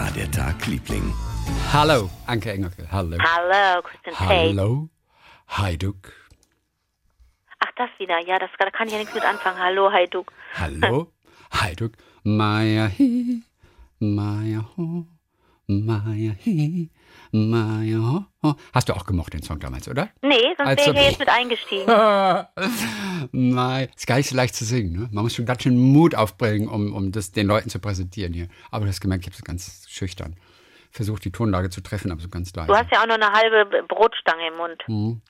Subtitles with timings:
[0.00, 1.12] war der Tag, Liebling?
[1.74, 2.90] Hallo, Anke Engelke.
[2.90, 3.18] Hallo.
[3.18, 4.18] Hallo, Tate.
[4.18, 4.88] Hallo,
[5.58, 6.10] Heiduk.
[7.58, 8.18] Ach, das wieder.
[8.26, 9.58] Ja, das, da kann ich ja nichts mit anfangen.
[9.58, 10.32] Hallo, Heiduk.
[10.54, 11.12] Hallo,
[11.60, 11.92] Heiduk.
[12.24, 13.42] Maya hi,
[13.98, 15.04] Maya ho,
[15.66, 16.88] Maya hi,
[17.32, 18.26] Maya.
[18.72, 20.08] Hast du auch gemocht den Song damals, oder?
[20.22, 21.86] Nee, sonst Also- wäre ich ja jetzt mit eingestiegen.
[23.32, 24.92] Nein, ist gar nicht so leicht zu singen.
[24.92, 25.08] Ne?
[25.12, 28.48] Man muss schon ganz schön Mut aufbringen, um, um das den Leuten zu präsentieren hier.
[28.70, 30.36] Aber du hast gemerkt, ich habe es ganz schüchtern.
[30.90, 32.66] Versucht, die Tonlage zu treffen, aber so ganz leise.
[32.68, 35.20] Du hast ja auch noch eine halbe Brotstange im Mund.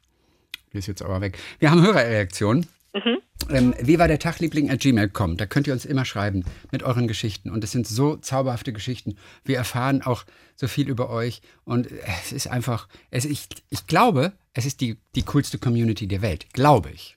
[0.73, 1.38] Die ist jetzt aber weg.
[1.59, 2.66] Wir haben Hörerreaktionen.
[2.92, 5.36] Ähm, wie war der Tag, Liebling at gmail.com?
[5.36, 7.50] Da könnt ihr uns immer schreiben mit euren Geschichten.
[7.50, 9.16] Und es sind so zauberhafte Geschichten.
[9.44, 10.24] Wir erfahren auch
[10.56, 11.40] so viel über euch.
[11.64, 16.22] Und es ist einfach, es, ich, ich glaube, es ist die, die coolste Community der
[16.22, 16.52] Welt.
[16.52, 17.16] Glaube ich.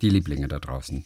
[0.00, 1.04] Die Lieblinge da draußen.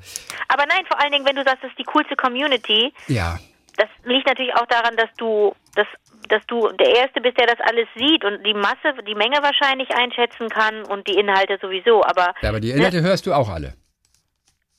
[0.48, 3.38] Aber nein, vor allen Dingen, wenn du sagst, das ist die coolste Community, Ja,
[3.76, 5.86] das liegt natürlich auch daran, dass du, dass,
[6.28, 9.88] dass du der Erste bist, der das alles sieht und die Masse, die Menge wahrscheinlich
[9.90, 12.02] einschätzen kann und die Inhalte sowieso.
[12.04, 13.74] Aber, Ja, aber die Inhalte hörst du auch alle.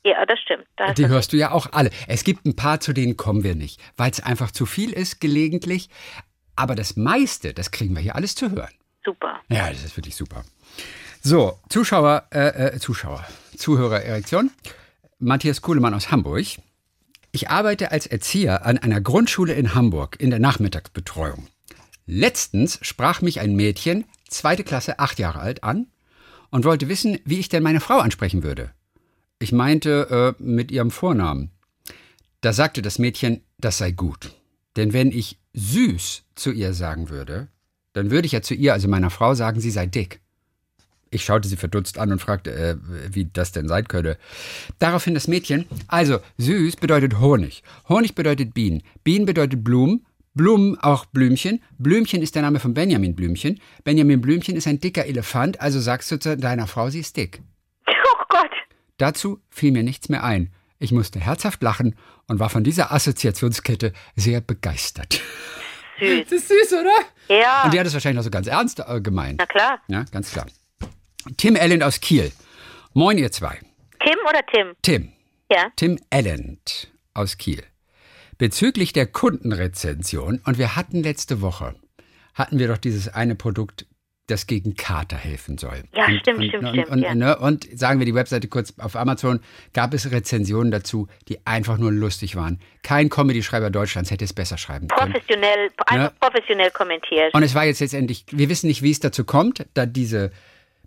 [0.04, 0.64] ja, das stimmt.
[0.76, 1.90] Da Die hörst du ja auch alle.
[2.06, 5.20] Es gibt ein paar, zu denen kommen wir nicht, weil es einfach zu viel ist,
[5.20, 5.88] gelegentlich.
[6.56, 8.72] Aber das meiste, das kriegen wir hier alles zu hören.
[9.04, 9.40] super.
[9.48, 10.44] Ja, das ist wirklich super.
[11.22, 13.24] So, Zuschauer, äh, äh, Zuschauer,
[13.56, 14.50] Zuhörer Erektion.
[15.18, 16.44] Matthias Kuhlemann aus Hamburg.
[17.30, 21.46] Ich arbeite als Erzieher an einer Grundschule in Hamburg in der Nachmittagsbetreuung.
[22.06, 25.88] Letztens sprach mich ein Mädchen, zweite Klasse, acht Jahre alt, an
[26.50, 28.72] und wollte wissen, wie ich denn meine Frau ansprechen würde.
[29.38, 31.50] Ich meinte äh, mit ihrem Vornamen.
[32.40, 34.34] Da sagte das Mädchen, das sei gut.
[34.76, 37.48] Denn wenn ich süß zu ihr sagen würde,
[37.92, 40.20] dann würde ich ja zu ihr, also meiner Frau, sagen, sie sei dick.
[41.10, 42.76] Ich schaute sie verdutzt an und fragte, äh,
[43.10, 44.16] wie das denn sein könne.
[44.78, 47.62] Daraufhin das Mädchen, also süß bedeutet Honig.
[47.88, 48.82] Honig bedeutet Bienen.
[49.04, 50.04] Bienen bedeutet Blumen.
[50.34, 51.60] Blumen auch Blümchen.
[51.78, 53.60] Blümchen ist der Name von Benjamin Blümchen.
[53.82, 57.40] Benjamin Blümchen ist ein dicker Elefant, also sagst du zu deiner Frau, sie ist dick.
[57.90, 58.50] Oh Gott.
[58.98, 60.52] Dazu fiel mir nichts mehr ein.
[60.78, 61.96] Ich musste herzhaft lachen
[62.28, 65.20] und war von dieser Assoziationskette sehr begeistert.
[65.98, 66.24] Süß.
[66.24, 67.36] Das ist süß, oder?
[67.40, 69.38] Ja, Und die hat es wahrscheinlich noch so ganz ernst äh, gemeint.
[69.38, 69.80] na klar.
[69.88, 70.46] Ja, ganz klar.
[71.36, 72.32] Tim Allen aus Kiel.
[72.94, 73.58] Moin, ihr zwei.
[74.00, 74.74] Tim oder Tim?
[74.82, 75.12] Tim.
[75.50, 75.70] Ja.
[75.76, 76.58] Tim Allen
[77.14, 77.62] aus Kiel.
[78.38, 81.74] Bezüglich der Kundenrezension, und wir hatten letzte Woche,
[82.34, 83.86] hatten wir doch dieses eine Produkt,
[84.28, 85.82] das gegen Kater helfen soll.
[85.94, 87.14] Ja, und, stimmt, und, stimmt, und, stimmt, Und, ja.
[87.14, 89.40] ne, und sagen wir die Webseite kurz auf Amazon,
[89.72, 92.60] gab es Rezensionen dazu, die einfach nur lustig waren.
[92.82, 95.12] Kein Comedy-Schreiber Deutschlands hätte es besser schreiben können.
[95.12, 97.32] Professionell, einfach professionell kommentiert.
[97.32, 100.30] Und es war jetzt letztendlich, wir wissen nicht, wie es dazu kommt, da diese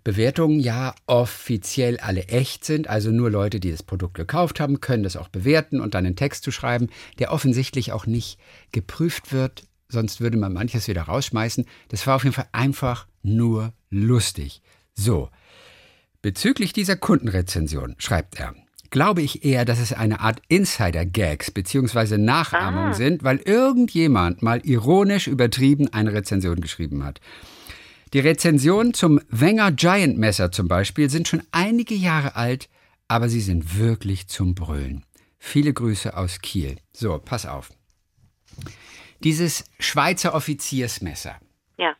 [0.04, 2.88] Bewertungen ja offiziell alle echt sind.
[2.88, 6.16] Also nur Leute, die das Produkt gekauft haben, können das auch bewerten und dann einen
[6.16, 8.38] Text zu schreiben, der offensichtlich auch nicht
[8.72, 9.64] geprüft wird.
[9.88, 11.66] Sonst würde man manches wieder rausschmeißen.
[11.88, 14.62] Das war auf jeden Fall einfach nur lustig.
[14.94, 15.28] So.
[16.22, 18.54] Bezüglich dieser Kundenrezension schreibt er,
[18.90, 22.18] glaube ich eher, dass es eine Art Insider-Gags bzw.
[22.18, 27.20] Nachahmung sind, weil irgendjemand mal ironisch übertrieben eine Rezension geschrieben hat.
[28.12, 32.68] Die Rezensionen zum Wenger Giant Messer zum Beispiel sind schon einige Jahre alt,
[33.08, 35.04] aber sie sind wirklich zum Brüllen.
[35.38, 36.76] Viele Grüße aus Kiel.
[36.92, 37.70] So, pass auf.
[39.24, 41.36] Dieses Schweizer Offiziersmesser,
[41.78, 41.94] Ja.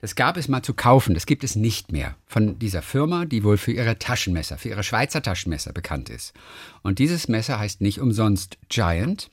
[0.00, 3.44] das gab es mal zu kaufen, das gibt es nicht mehr von dieser Firma, die
[3.44, 6.32] wohl für ihre Taschenmesser, für ihre Schweizer Taschenmesser bekannt ist.
[6.82, 9.28] Und dieses Messer heißt nicht umsonst Giant,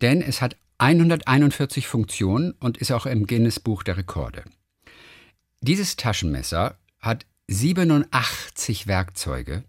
[0.00, 4.42] denn es hat 141 Funktionen und ist auch im Guinness Buch der Rekorde.
[5.60, 9.64] Dieses Taschenmesser hat 87 Werkzeuge.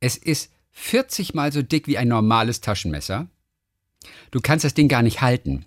[0.00, 3.28] Es ist 40 mal so dick wie ein normales Taschenmesser.
[4.30, 5.64] Du kannst das Ding gar nicht halten.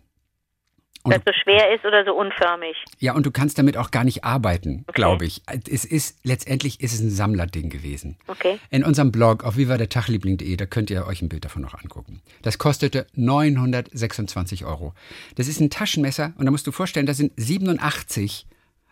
[1.01, 2.75] Und- Weil es so schwer ist oder so unförmig.
[2.99, 5.41] Ja, und du kannst damit auch gar nicht arbeiten, glaube ich.
[5.67, 8.17] Es ist, letztendlich ist es ein Sammlerding gewesen.
[8.27, 8.59] Okay.
[8.69, 12.21] In unserem Blog auf viva-der-tagliebling.de, da könnt ihr euch ein Bild davon noch angucken.
[12.41, 14.93] Das kostete 926 Euro.
[15.35, 18.45] Das ist ein Taschenmesser und da musst du vorstellen, da sind 87,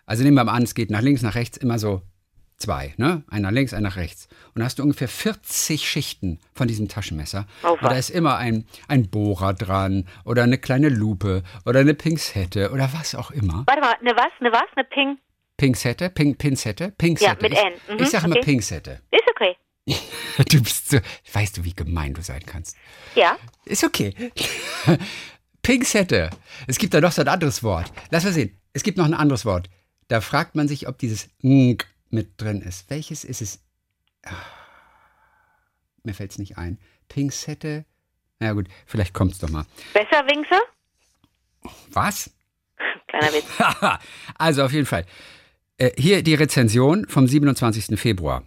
[0.07, 2.01] also nehmen wir mal an, es geht nach links, nach rechts, immer so
[2.56, 3.24] zwei, ne?
[3.30, 4.27] Nach links, ein nach rechts.
[4.56, 7.45] Und da hast du ungefähr 40 Schichten von diesem Taschenmesser.
[7.63, 11.94] Oh, und da ist immer ein, ein Bohrer dran oder eine kleine Lupe oder eine
[11.94, 13.65] Pinzette oder was auch immer.
[13.68, 14.31] Warte mal, eine was?
[14.39, 14.63] Eine was?
[14.75, 15.18] Eine Ping?
[15.57, 17.42] Pinzette, Pin, Pinzette, Pinzette.
[17.42, 17.74] mit ich, N.
[17.89, 18.45] Mhm, ich sage immer okay.
[18.45, 19.01] Pinzette.
[19.12, 19.56] Ist okay.
[20.50, 21.00] Du bist so,
[21.33, 22.77] weißt du, wie gemein du sein kannst.
[23.15, 23.38] Ja.
[23.65, 24.13] Ist okay.
[25.63, 26.30] Pinzette.
[26.68, 27.92] Es gibt da noch so ein anderes Wort.
[28.12, 28.56] Lass mal sehen.
[28.74, 29.68] Es gibt noch ein anderes Wort.
[30.07, 32.89] Da fragt man sich, ob dieses ng mit drin ist.
[32.89, 33.59] Welches ist es?
[34.24, 34.31] Ah,
[36.04, 36.77] Mir fällt es nicht ein.
[37.09, 37.86] Pinzette.
[38.39, 39.65] Na ja, gut, vielleicht kommt es doch mal.
[39.94, 40.56] Besser, Winkse?
[41.92, 42.30] Was?
[43.07, 43.45] Kleiner Witz.
[44.38, 45.06] also auf jeden Fall.
[45.77, 48.00] Äh, hier die Rezension vom 27.
[48.00, 48.44] Februar.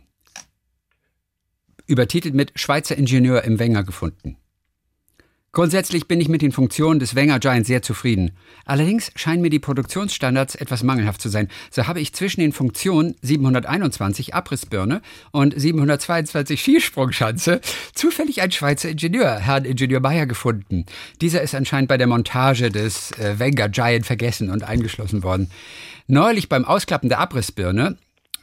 [1.86, 4.36] Übertitelt mit Schweizer Ingenieur im Wenger gefunden.
[5.52, 8.30] Grundsätzlich bin ich mit den Funktionen des Wenger Giant sehr zufrieden.
[8.64, 11.48] Allerdings scheinen mir die Produktionsstandards etwas mangelhaft zu sein.
[11.72, 15.02] So habe ich zwischen den Funktionen 721 Abrissbirne
[15.32, 17.60] und 722 Skisprungschanze
[17.94, 20.86] zufällig einen Schweizer Ingenieur, Herrn Ingenieur Meyer, gefunden.
[21.20, 25.50] Dieser ist anscheinend bei der Montage des äh, Wenger Giant vergessen und eingeschlossen worden.
[26.06, 27.96] Neulich beim Ausklappen der Abrissbirne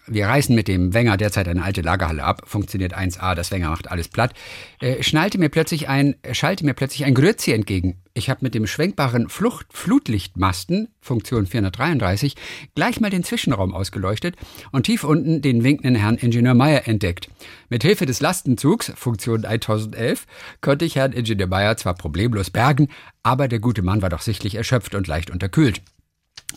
[0.07, 3.92] wir reißen mit dem Wenger derzeit eine alte Lagerhalle ab, funktioniert 1A, das Wenger macht
[3.92, 4.33] alles platt,
[4.80, 7.98] äh, schnallte mir plötzlich ein, schallte mir plötzlich ein Grützi entgegen.
[8.13, 12.36] Ich habe mit dem schwenkbaren Flucht Flutlichtmasten, Funktion 433,
[12.74, 14.36] gleich mal den Zwischenraum ausgeleuchtet
[14.71, 17.30] und tief unten den winkenden Herrn Ingenieur Meyer entdeckt.
[17.69, 20.25] Mit Hilfe des Lastenzugs, Funktion 1011,
[20.62, 22.88] konnte ich Herrn Ingenieur Meyer zwar problemlos bergen,
[23.24, 25.81] aber der gute Mann war doch sichtlich erschöpft und leicht unterkühlt.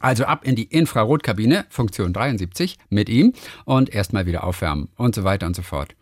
[0.00, 5.24] Also ab in die Infrarotkabine, Funktion 73, mit ihm und erstmal wieder aufwärmen und so
[5.24, 5.94] weiter und so fort.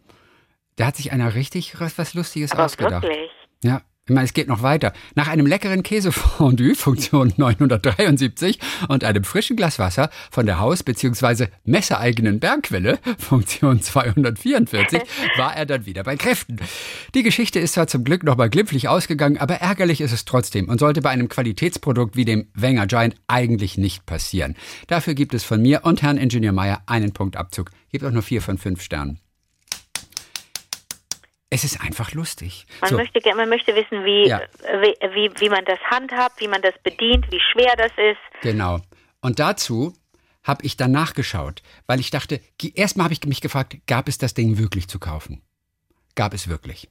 [0.76, 3.02] Da hat sich einer richtig was Lustiges Aber ausgedacht.
[3.02, 3.30] wirklich?
[3.62, 4.94] Ja, ich meine, es geht noch weiter.
[5.14, 8.58] Nach einem leckeren Käsefondue, Funktion 973,
[8.88, 11.48] und einem frischen Glas Wasser von der Haus- bzw.
[11.64, 15.02] messereigenen Bergquelle, Funktion 244,
[15.36, 16.58] war er dann wieder bei Kräften.
[17.14, 20.80] Die Geschichte ist zwar zum Glück nochmal glimpflich ausgegangen, aber ärgerlich ist es trotzdem und
[20.80, 24.56] sollte bei einem Qualitätsprodukt wie dem Wenger Giant eigentlich nicht passieren.
[24.86, 27.70] Dafür gibt es von mir und Herrn Ingenieur Meyer einen Punkt Abzug.
[27.90, 29.20] Gibt auch nur vier von fünf Sternen.
[31.50, 32.66] Es ist einfach lustig.
[32.82, 32.96] Man, So.
[32.96, 34.40] möchte, man möchte wissen, wie, Ja.
[34.82, 38.42] wie, wie, wie man das handhabt, wie man das bedient, wie schwer das ist.
[38.42, 38.80] Genau.
[39.20, 39.94] Und dazu
[40.44, 42.40] habe ich dann nachgeschaut, weil ich dachte,
[42.74, 45.42] erstmal habe ich mich gefragt, gab es das Ding wirklich zu kaufen?
[46.14, 46.88] Gab es wirklich.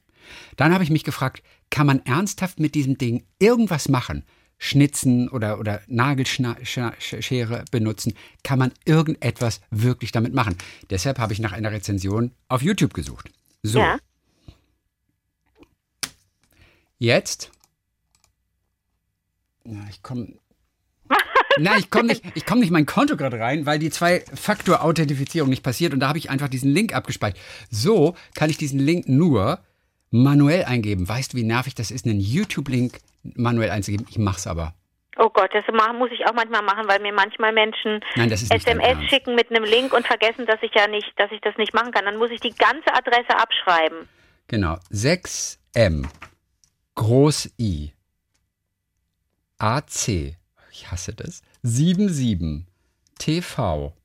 [0.56, 4.24] Dann habe ich mich gefragt, kann man ernsthaft mit diesem Ding irgendwas machen?
[4.58, 8.14] Schnitzen oder, oder Nagelschere benutzen?
[8.42, 10.56] Kann man irgendetwas wirklich damit machen?
[10.90, 13.30] Deshalb habe ich nach einer Rezension auf YouTube gesucht.
[13.62, 13.98] So, Ja.
[16.98, 17.50] Jetzt.
[19.64, 20.34] Na, ich komme.
[21.58, 25.48] Na, ich komme nicht, ich komme nicht in mein Konto gerade rein, weil die Zwei-Faktor-Authentifizierung
[25.48, 27.40] nicht passiert und da habe ich einfach diesen Link abgespeichert.
[27.70, 29.60] So kann ich diesen Link nur
[30.10, 31.08] manuell eingeben.
[31.08, 34.06] Weißt du, wie nervig das ist, einen YouTube-Link manuell einzugeben?
[34.10, 34.74] Ich mach's aber.
[35.20, 35.64] Oh Gott, das
[35.98, 39.92] muss ich auch manchmal machen, weil mir manchmal Menschen Nein, SMS schicken mit einem Link
[39.92, 42.04] und vergessen, dass ich ja nicht, dass ich das nicht machen kann.
[42.04, 44.08] Dann muss ich die ganze Adresse abschreiben.
[44.46, 44.76] Genau.
[44.92, 46.06] 6M.
[46.98, 47.92] Groß I.
[49.58, 50.36] AC.
[50.72, 51.42] Ich hasse das.
[51.62, 52.66] 77.
[53.20, 53.96] TV.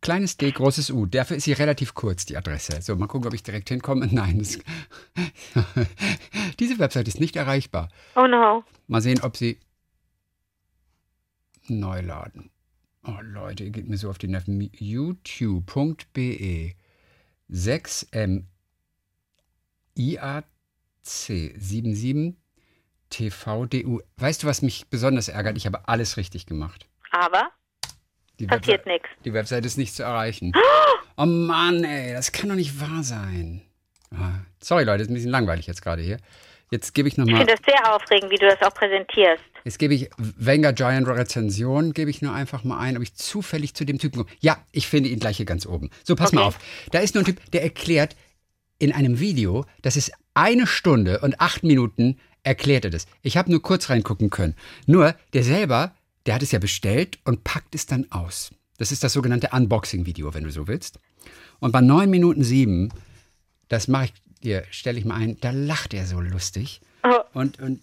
[0.00, 1.04] Kleines D, großes U.
[1.04, 2.80] Dafür ist sie relativ kurz, die Adresse.
[2.80, 4.06] So, mal gucken, ob ich direkt hinkomme.
[4.10, 4.58] Nein, das
[6.58, 7.90] diese Website ist nicht erreichbar.
[8.16, 8.64] Oh no.
[8.86, 9.60] Mal sehen, ob sie
[11.68, 12.48] neu laden.
[13.04, 14.70] Oh Leute, ihr geht mir so auf die Nerven.
[14.72, 16.72] youtube.be
[17.50, 18.44] 6m
[19.94, 20.51] IAC
[21.02, 22.34] 77
[23.10, 24.00] TVDU.
[24.16, 25.56] Weißt du, was mich besonders ärgert?
[25.56, 26.86] Ich habe alles richtig gemacht.
[27.10, 27.50] Aber
[28.38, 29.08] Die passiert nichts.
[29.24, 30.52] Die Website ist nicht zu erreichen.
[31.18, 33.60] Oh Mann, ey, das kann doch nicht wahr sein.
[34.12, 34.30] Ah,
[34.62, 36.16] Sorry, Leute, ist ein bisschen langweilig jetzt gerade hier.
[36.70, 37.40] Jetzt gebe ich Ich nochmal.
[37.46, 39.42] finde das sehr aufregend, wie du das auch präsentierst.
[39.62, 43.74] Jetzt gebe ich Wenger Giant Rezension, gebe ich nur einfach mal ein, ob ich zufällig
[43.74, 44.30] zu dem Typen komme.
[44.40, 45.90] Ja, ich finde ihn gleich hier ganz oben.
[46.02, 46.48] So, pass mal Okay.
[46.48, 46.58] auf.
[46.92, 48.16] Da ist nur ein Typ, der erklärt
[48.78, 53.06] in einem Video, das ist eine Stunde und acht Minuten, erklärt er das.
[53.22, 54.54] Ich habe nur kurz reingucken können.
[54.86, 55.94] Nur, der selber,
[56.26, 58.50] der hat es ja bestellt und packt es dann aus.
[58.78, 60.98] Das ist das sogenannte Unboxing-Video, wenn du so willst.
[61.60, 62.88] Und bei 9 Minuten 7,
[63.68, 64.12] das mache ich
[64.42, 66.80] dir, stelle ich mal ein, da lacht er so lustig.
[67.04, 67.20] Oh.
[67.32, 67.80] Und, und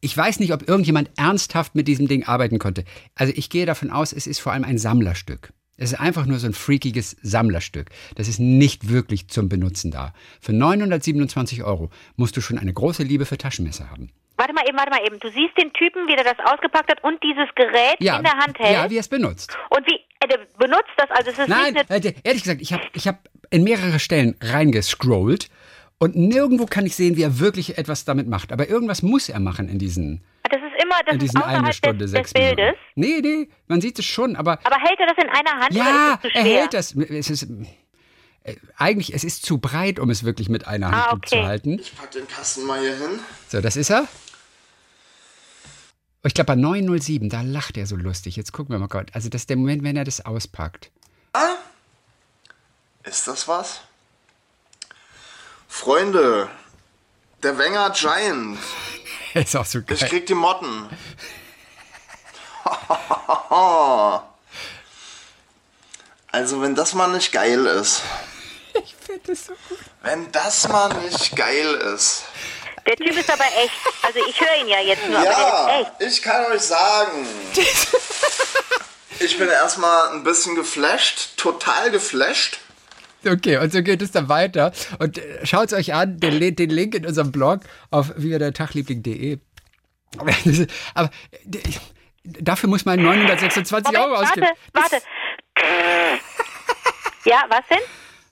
[0.00, 2.84] ich weiß nicht, ob irgendjemand ernsthaft mit diesem Ding arbeiten konnte.
[3.14, 5.52] Also ich gehe davon aus, es ist vor allem ein Sammlerstück.
[5.82, 7.90] Es ist einfach nur so ein freakiges Sammlerstück.
[8.14, 10.14] Das ist nicht wirklich zum Benutzen da.
[10.40, 14.10] Für 927 Euro musst du schon eine große Liebe für Taschenmesser haben.
[14.36, 15.18] Warte mal eben, warte mal eben.
[15.18, 18.32] Du siehst den Typen, wie der das ausgepackt hat und dieses Gerät Ja, in der
[18.34, 18.72] Hand hält.
[18.72, 19.56] ja wie er es benutzt.
[19.70, 22.62] und wie, äh, der benutzt das, also es ist Nein, nicht eine, äh, ehrlich gesagt,
[22.62, 25.48] ich habe ich hab in mehrere Stellen reingescrollt
[25.98, 28.52] und nirgendwo kann ich sehen, wie er wirklich etwas damit macht.
[28.52, 31.74] Aber irgendwas muss er machen in diesen, das immer, das in ist diesen eine außerhalb
[31.74, 32.56] Stunde, des, des sechs Minuten.
[32.56, 32.76] Bildes.
[32.94, 35.84] Nee, nee, man sieht es schon, aber Aber hält er das in einer Hand Ja,
[35.84, 36.94] oder ist es zu er hält das.
[36.94, 37.46] Es ist,
[38.44, 41.36] äh, eigentlich, es ist zu breit, um es wirklich mit einer Hand Ah, gut zu
[41.36, 41.44] okay.
[41.46, 41.78] halten.
[41.78, 43.20] Ich pack den Kasten mal hier hin.
[43.48, 44.06] So, das ist er.
[46.24, 48.36] Ich glaube, bei 907, da lacht er so lustig.
[48.36, 49.08] Jetzt gucken wir mal Gott.
[49.12, 50.90] Also, das ist der Moment, wenn er das auspackt.
[53.04, 53.80] Ist das was?
[55.66, 56.48] Freunde,
[57.42, 58.58] der Wenger Giant.
[59.40, 60.08] ist auch so Ich geil.
[60.08, 60.88] krieg die Motten.
[66.34, 68.00] Also, wenn das mal nicht geil ist.
[68.74, 69.78] Ich finde das so gut.
[70.02, 72.22] Wenn das mal nicht geil ist.
[72.86, 73.74] Der Typ ist aber echt.
[74.02, 76.12] Also ich höre ihn ja jetzt nur, aber der Ja, ist echt.
[76.14, 77.26] ich kann euch sagen.
[79.18, 82.58] Ich bin erstmal ein bisschen geflasht, total geflasht.
[83.26, 84.72] Okay, und so geht es dann weiter.
[84.98, 87.60] Und äh, schaut euch an, den, den Link in unserem Blog
[87.90, 89.38] auf wiewerdertagliebling.de.
[90.94, 91.10] Aber
[92.24, 94.46] dafür muss man 926 Euro Moment, ausgeben.
[94.72, 96.20] warte, warte.
[97.24, 97.78] Ja, was denn?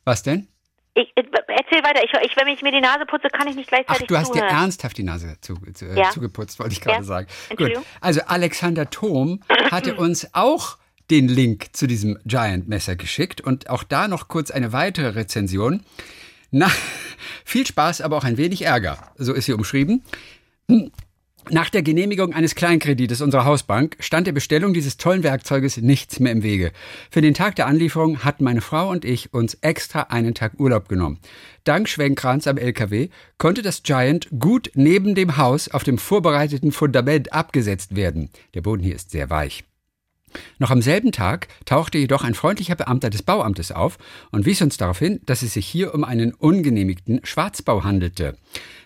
[0.05, 0.49] Was denn?
[0.95, 2.03] Ich, äh, erzähl weiter.
[2.05, 4.31] Ich, ich, wenn ich mir die Nase putze, kann ich nicht Ach, gleichzeitig du hast
[4.35, 4.57] dir zuhören.
[4.57, 6.11] ernsthaft die Nase zu, zu, Ja.
[6.11, 7.03] zugeputzt, wollte ich gerade Ja.
[7.05, 7.29] sagen.
[7.57, 10.77] Gut, also Alexander Thom hatte uns auch
[11.11, 15.81] den Link zu diesem Giant-Messer geschickt und auch da noch kurz eine weitere Rezension.
[16.51, 16.71] Na,
[17.45, 19.13] viel Spaß, aber auch ein wenig Ärger.
[19.17, 20.03] So ist sie umschrieben.
[21.49, 26.33] Nach der Genehmigung eines Kleinkredites unserer Hausbank stand der Bestellung dieses tollen Werkzeuges nichts mehr
[26.33, 26.71] im Wege.
[27.11, 30.89] Für den Tag der Anlieferung hatten meine Frau und ich uns extra einen Tag Urlaub
[30.89, 31.19] genommen.
[31.65, 37.33] Dank Schwenkrans am LKW konnte das Giant gut neben dem Haus auf dem vorbereiteten Fundament
[37.33, 38.31] abgesetzt werden.
[38.55, 39.65] Der Boden hier ist sehr weich.
[40.59, 43.99] Noch am selben Tag tauchte jedoch ein freundlicher Beamter des Bauamtes auf
[44.31, 48.37] und wies uns darauf hin, dass es sich hier um einen ungenehmigten Schwarzbau handelte.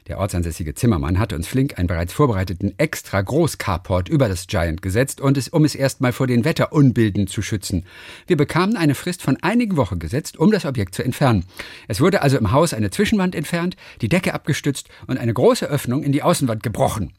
[0.07, 5.23] Der ortsansässige Zimmermann hatte uns flink einen bereits vorbereiteten extra Groß-Carport über das Giant gesetzt
[5.23, 7.87] und es, um es erstmal vor den Wetterunbilden zu schützen.
[8.27, 11.47] Wir bekamen eine Frist von einigen Wochen gesetzt, um das Objekt zu entfernen.
[11.89, 16.03] Es wurde also im Haus eine Zwischenwand entfernt, die Decke abgestützt und eine große Öffnung
[16.03, 17.15] in die Außenwand gebrochen.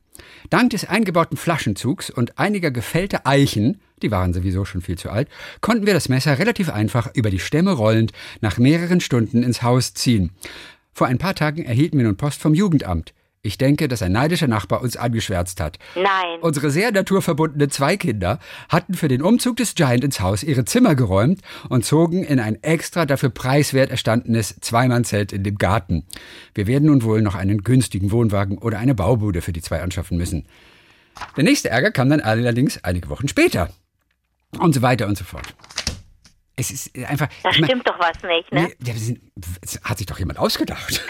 [0.51, 5.27] Dank des eingebauten Flaschenzugs und einiger gefällter Eichen, die waren sowieso schon viel zu alt,
[5.61, 8.11] konnten wir das Messer relativ einfach über die Stämme rollend
[8.41, 10.31] nach mehreren Stunden ins Haus ziehen.
[10.93, 13.13] Vor ein paar Tagen erhielten wir nun Post vom Jugendamt.
[13.45, 15.77] Ich denke, dass ein neidischer Nachbar uns angeschwärzt hat.
[15.93, 16.39] Nein.
[16.41, 20.95] Unsere sehr naturverbundenen zwei Kinder hatten für den Umzug des Giant ins Haus ihre Zimmer
[20.95, 26.05] geräumt und zogen in ein extra dafür preiswert erstandenes Zweimannzelt in dem Garten.
[26.55, 30.17] Wir werden nun wohl noch einen günstigen Wohnwagen oder eine Baubude für die zwei anschaffen
[30.17, 30.47] müssen.
[31.37, 33.69] Der nächste Ärger kam dann allerdings einige Wochen später.
[34.59, 35.53] Und so weiter und so fort.
[36.57, 37.27] Es ist einfach.
[37.43, 38.71] Da ich mein- stimmt doch was nicht, ne?
[38.81, 39.19] Ja, sind,
[39.61, 41.01] es hat sich doch jemand ausgedacht.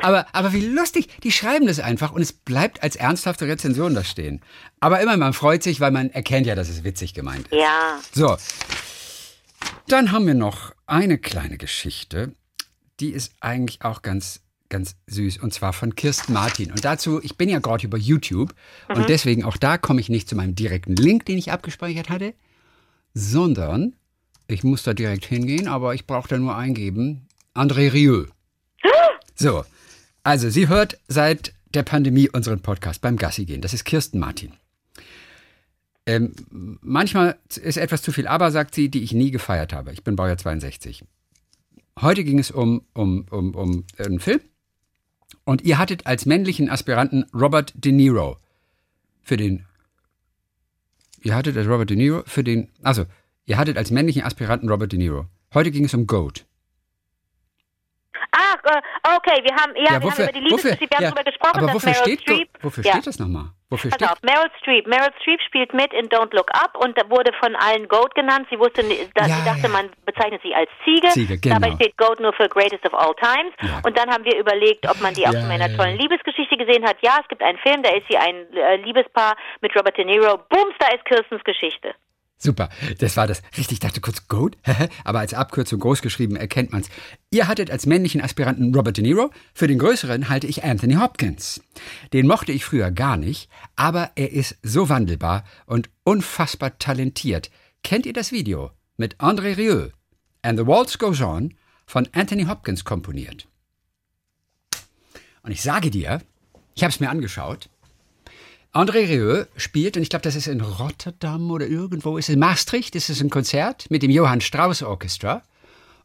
[0.00, 4.02] Aber, aber wie lustig, die schreiben das einfach und es bleibt als ernsthafte Rezension da
[4.02, 4.40] stehen.
[4.80, 7.58] Aber immer, man freut sich, weil man erkennt ja, dass es witzig gemeint ist.
[7.58, 7.98] Ja.
[8.12, 8.36] So,
[9.88, 12.34] dann haben wir noch eine kleine Geschichte,
[13.00, 16.70] die ist eigentlich auch ganz, ganz süß und zwar von Kirsten Martin.
[16.70, 18.54] Und dazu, ich bin ja gerade über YouTube
[18.88, 22.34] und deswegen auch da komme ich nicht zu meinem direkten Link, den ich abgespeichert hatte,
[23.14, 23.94] sondern
[24.46, 28.26] ich muss da direkt hingehen, aber ich brauche da nur eingeben, André Rieu.
[29.36, 29.64] So,
[30.22, 33.62] also sie hört seit der Pandemie unseren Podcast beim Gassi gehen.
[33.62, 34.52] Das ist Kirsten Martin.
[36.06, 39.92] Ähm, manchmal ist etwas zu viel aber, sagt sie, die ich nie gefeiert habe.
[39.92, 41.04] Ich bin Baujahr 62.
[42.00, 44.40] Heute ging es um, um, um, um einen Film.
[45.44, 48.38] Und ihr hattet als männlichen Aspiranten Robert De Niro
[49.22, 49.66] für den.
[51.24, 52.68] Ihr hattet als Robert De Niro für den.
[52.82, 53.06] Also,
[53.46, 55.26] ihr hattet als männlichen Aspiranten Robert De Niro.
[55.54, 56.44] Heute ging es um Goat.
[58.54, 61.24] Ach, äh, okay, wir haben, ja, wir haben über die Liebesgeschichte, wir haben ja, darüber
[61.24, 62.92] gesprochen, aber dass wofür Meryl steht, Streep, wofür ja.
[62.92, 63.44] steht das nochmal?
[63.70, 64.86] Wofür Pass steht auf, Meryl Streep.
[64.86, 68.46] Meryl Streep spielt mit in Don't Look Up und da wurde von allen Goat genannt.
[68.50, 68.82] Sie wusste,
[69.14, 69.68] da, Ja, sie dachte, ja.
[69.68, 71.08] man bezeichnet sie als Ziege.
[71.08, 71.58] Ziege, genau.
[71.58, 73.52] Dabei steht Goat nur für Greatest of All Times.
[73.62, 73.80] Ja.
[73.84, 76.02] Und dann haben wir überlegt, ob man die auch Ja, in einer ja, tollen ja.
[76.02, 76.96] Liebesgeschichte gesehen hat.
[77.02, 80.38] Ja, es gibt einen Film, da ist sie ein äh, Liebespaar mit Robert De Niro.
[80.48, 81.94] Booms, da ist Kirstens Geschichte.
[82.44, 83.40] Super, das war das.
[83.56, 84.58] Richtig, ich dachte kurz Goat,
[85.04, 86.90] aber als Abkürzung groß geschrieben erkennt man's.
[87.30, 91.62] Ihr hattet als männlichen Aspiranten Robert De Niro, für den größeren halte ich Anthony Hopkins.
[92.12, 97.50] Den mochte ich früher gar nicht, aber er ist so wandelbar und unfassbar talentiert.
[97.82, 99.88] Kennt ihr das Video mit André Rieu
[100.42, 101.54] and the Waltz Goes On
[101.86, 103.48] von Anthony Hopkins komponiert?
[105.42, 106.20] Und ich sage dir,
[106.74, 107.70] ich habe es mir angeschaut,
[108.74, 112.40] André Rieu spielt, und ich glaube, das ist in Rotterdam oder irgendwo, ist es in
[112.40, 115.44] Maastricht, ist es ein Konzert mit dem Johann Strauss Orchestra.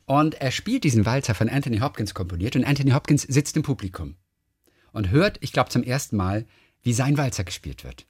[0.06, 4.18] Und er spielt diesen Walzer von Anthony Hopkins komponiert und Anthony Hopkins sitzt im Publikum
[4.92, 6.46] und hört, ich glaube, zum ersten Mal,
[6.84, 8.06] wie sein Walzer gespielt wird.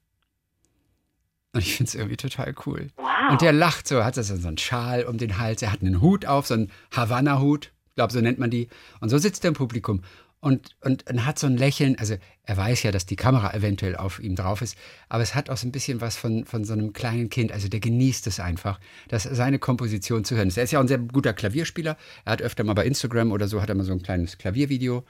[1.53, 2.89] Und ich finde es irgendwie total cool.
[2.97, 3.31] Wow.
[3.31, 6.25] Und der lacht so, hat so einen Schal um den Hals, er hat einen Hut
[6.25, 8.67] auf, so einen Havanna-Hut, ich glaube, so nennt man die.
[8.99, 10.01] Und so sitzt er im Publikum
[10.41, 11.97] und, und, und hat so ein Lächeln.
[11.99, 14.77] Also er weiß ja, dass die Kamera eventuell auf ihm drauf ist,
[15.09, 17.51] aber es hat auch so ein bisschen was von, von so einem kleinen Kind.
[17.51, 18.79] Also der genießt es einfach,
[19.09, 20.57] dass seine Komposition zu hören ist.
[20.57, 21.97] Er ist ja auch ein sehr guter Klavierspieler.
[22.25, 25.03] Er hat öfter mal bei Instagram oder so, hat er mal so ein kleines Klaviervideo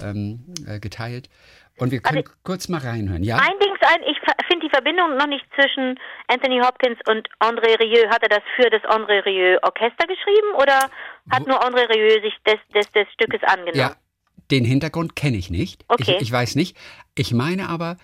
[0.00, 1.28] ähm, äh, geteilt.
[1.78, 3.22] Und wir können kurz mal reinhören.
[3.22, 3.36] Ja?
[3.36, 5.98] Ein Ding, ein, ich finde die Verbindung noch nicht zwischen
[6.28, 8.08] Anthony Hopkins und André Rieu.
[8.08, 10.90] Hat er das für das André Rieu Orchester geschrieben oder
[11.30, 13.74] hat nur André Rieu sich des, des, des Stückes angenommen?
[13.74, 13.96] Ja,
[14.52, 15.84] den Hintergrund kenne ich nicht.
[15.88, 16.16] Okay.
[16.16, 16.76] Ich, ich weiß nicht.
[17.16, 17.96] Ich meine aber,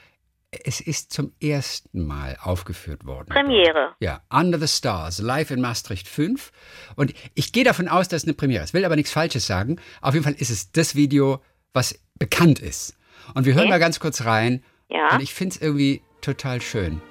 [0.50, 3.28] es ist zum ersten Mal aufgeführt worden.
[3.28, 3.94] Premiere.
[4.00, 6.50] Ja, Under the Stars, live in Maastricht 5.
[6.96, 8.72] Und ich gehe davon aus, dass es eine Premiere ist.
[8.74, 9.76] Will aber nichts Falsches sagen.
[10.00, 11.42] Auf jeden Fall ist es das Video,
[11.74, 12.96] was bekannt ist.
[13.34, 13.70] Und wir hören Okay.
[13.72, 14.64] mal ganz kurz rein.
[14.88, 15.14] Ja.
[15.14, 17.02] Und ich finde es irgendwie total schön.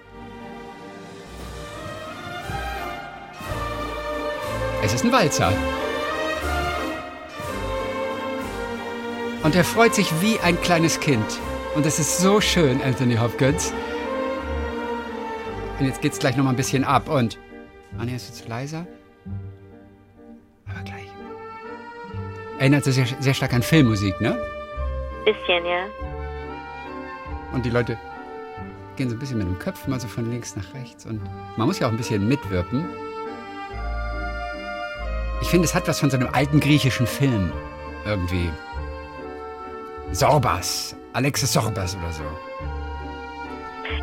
[4.83, 5.53] Es ist ein Walzer.
[9.43, 11.25] Und er freut sich wie ein kleines Kind.
[11.75, 13.73] Und es ist so schön, Anthony Hopkins.
[15.79, 17.07] Und jetzt geht's gleich noch mal ein bisschen ab.
[17.07, 17.37] Und.
[17.97, 18.87] Ah, nee, ist jetzt leiser.
[20.67, 21.07] Aber gleich.
[22.59, 24.37] Erinnert sich sehr, sehr stark an Filmmusik, ne?
[25.23, 25.85] Bisschen, ja.
[27.53, 27.97] Und die Leute
[28.95, 31.05] gehen so ein bisschen mit dem Köpfen mal so von links nach rechts.
[31.05, 31.21] Und
[31.55, 32.89] man muss ja auch ein bisschen mitwirken.
[35.41, 37.51] Ich finde, es hat was von so einem alten griechischen Film.
[38.05, 38.49] Irgendwie.
[40.11, 40.95] Sorbas.
[41.13, 42.23] Alexis Sorbas oder so.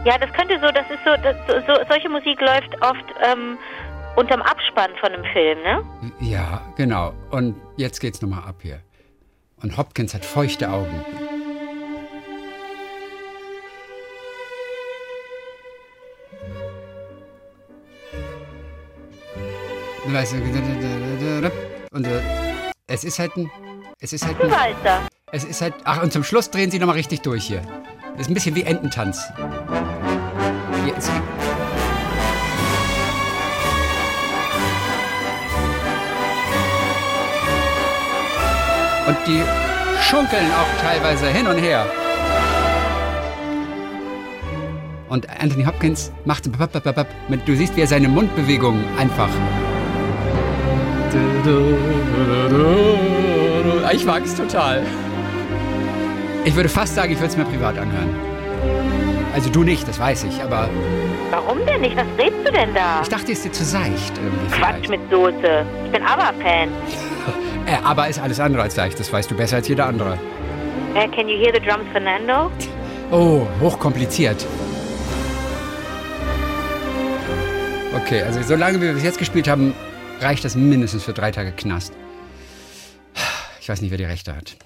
[0.04, 3.56] Ja, das könnte so, das ist so, das, so, so solche Musik läuft oft ähm,
[4.16, 5.82] unterm Abspann von einem Film, ne?
[6.20, 7.14] Ja, genau.
[7.30, 8.80] Und jetzt geht's nochmal ab hier.
[9.62, 11.04] Und Hopkins hat feuchte Augen.
[21.92, 22.20] Und äh,
[22.87, 23.50] es ist halt ein.
[24.00, 24.75] Es ist halt Ein ein.
[24.84, 25.00] Walzer.
[25.35, 25.75] Es ist halt.
[25.83, 27.61] Ach, und zum Schluss drehen sie nochmal richtig durch hier.
[28.12, 29.21] Das ist ein bisschen wie Ententanz.
[30.85, 31.11] Hier ist.
[39.09, 39.43] Und die
[40.09, 41.85] schunkeln auch teilweise hin und her.
[45.09, 46.45] Und Anthony Hopkins macht.
[47.29, 49.29] mit- Du siehst, wie er seine Mundbewegungen einfach.
[53.92, 54.83] Ich mag es total.
[56.44, 58.14] Ich würde fast sagen, ich würde es mir privat anhören.
[59.35, 60.68] Also du nicht, das weiß ich, aber
[61.30, 61.96] Warum denn nicht?
[61.96, 63.00] Was redest du denn da?
[63.02, 64.46] ich dachte, es ist dir zu seicht irgendwie.
[64.54, 64.90] Quatsch vielleicht.
[64.90, 65.66] mit Soße.
[65.87, 66.68] Ich bin Aber-Fan.
[67.66, 70.18] Äh, aber ist alles andere als leicht, das weißt du besser als jeder andere.
[70.94, 72.50] Äh, can you hear the drums, Fernando?
[73.11, 74.44] Oh, hochkompliziert.
[77.96, 79.72] Okay, also solange wir bis jetzt gespielt haben,
[80.20, 81.94] reicht das mindestens für drei Tage Knast.
[83.61, 84.57] Ich weiß nicht, wer die Rechte hat.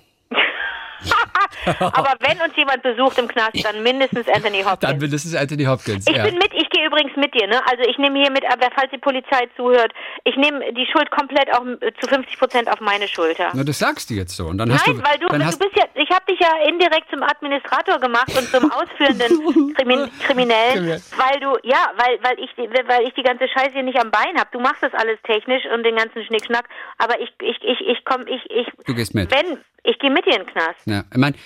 [1.80, 4.80] Aber wenn uns jemand besucht im Knast, dann mindestens Anthony Hopkins.
[4.80, 6.06] Dann mindestens Anthony Hopkins.
[6.08, 6.24] Ich ja.
[6.24, 7.60] bin mit, ich gehe übrigens mit dir, ne?
[7.70, 9.92] Also ich nehme hier mit, aber falls die Polizei zuhört,
[10.24, 11.64] ich nehme die Schuld komplett auf,
[12.00, 13.50] zu 50 Prozent auf meine Schulter.
[13.54, 14.46] Na, das sagst du jetzt so.
[14.46, 16.40] Und dann hast Nein, du, weil du, dann du hast, bist ja, ich habe dich
[16.40, 21.00] ja indirekt zum Administrator gemacht und zum ausführenden Krimin Kriminellen, Kriminell.
[21.16, 24.36] weil du, ja, weil, weil ich, weil ich die ganze Scheiße hier nicht am Bein
[24.38, 24.48] habe.
[24.52, 26.64] Du machst das alles technisch und den ganzen Schnickschnack,
[26.98, 29.30] aber ich, ich, ich, ich komm, ich, ich, Du gehst mit.
[29.30, 30.78] wenn, ich gehe mit dir in den Knast.
[30.86, 31.36] Ja, ich meine,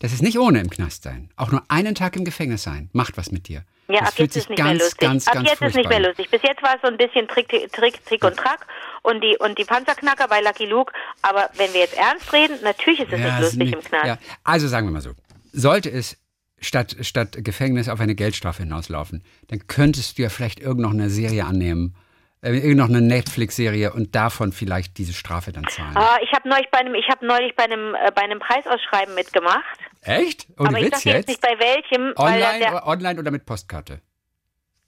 [0.00, 1.30] das ist nicht ohne im Knast sein.
[1.36, 3.64] Auch nur einen Tag im Gefängnis sein macht was mit dir.
[3.88, 4.98] Ja, das ab fühlt jetzt sich ist nicht ganz, mehr lustig.
[5.00, 6.30] ganz, ab ganz jetzt ist nicht mehr lustig.
[6.30, 8.66] Bis jetzt war es so ein bisschen Trick, Trick, Trick und Track
[9.02, 10.92] und die und die Panzerknacker bei Lucky Luke.
[11.22, 13.80] Aber wenn wir jetzt ernst reden, natürlich ist es nicht es ist lustig nicht- im
[13.82, 14.06] Knast.
[14.06, 15.12] Ja, also sagen wir mal so.
[15.52, 16.16] Sollte es
[16.60, 21.10] statt, statt Gefängnis auf eine Geldstrafe hinauslaufen, dann könntest du ja vielleicht irgend noch eine
[21.10, 21.94] Serie annehmen.
[22.44, 25.96] Äh, irgend noch eine Netflix-Serie und davon vielleicht diese Strafe dann zahlen.
[25.96, 29.14] Ah, ich habe neulich bei einem, ich habe neulich bei einem, äh, bei einem Preisausschreiben
[29.14, 29.78] mitgemacht.
[30.02, 30.48] Echt?
[30.58, 34.00] Ohne aber ich Witz sag jetzt nicht bei welchem, Online, der, online oder mit Postkarte?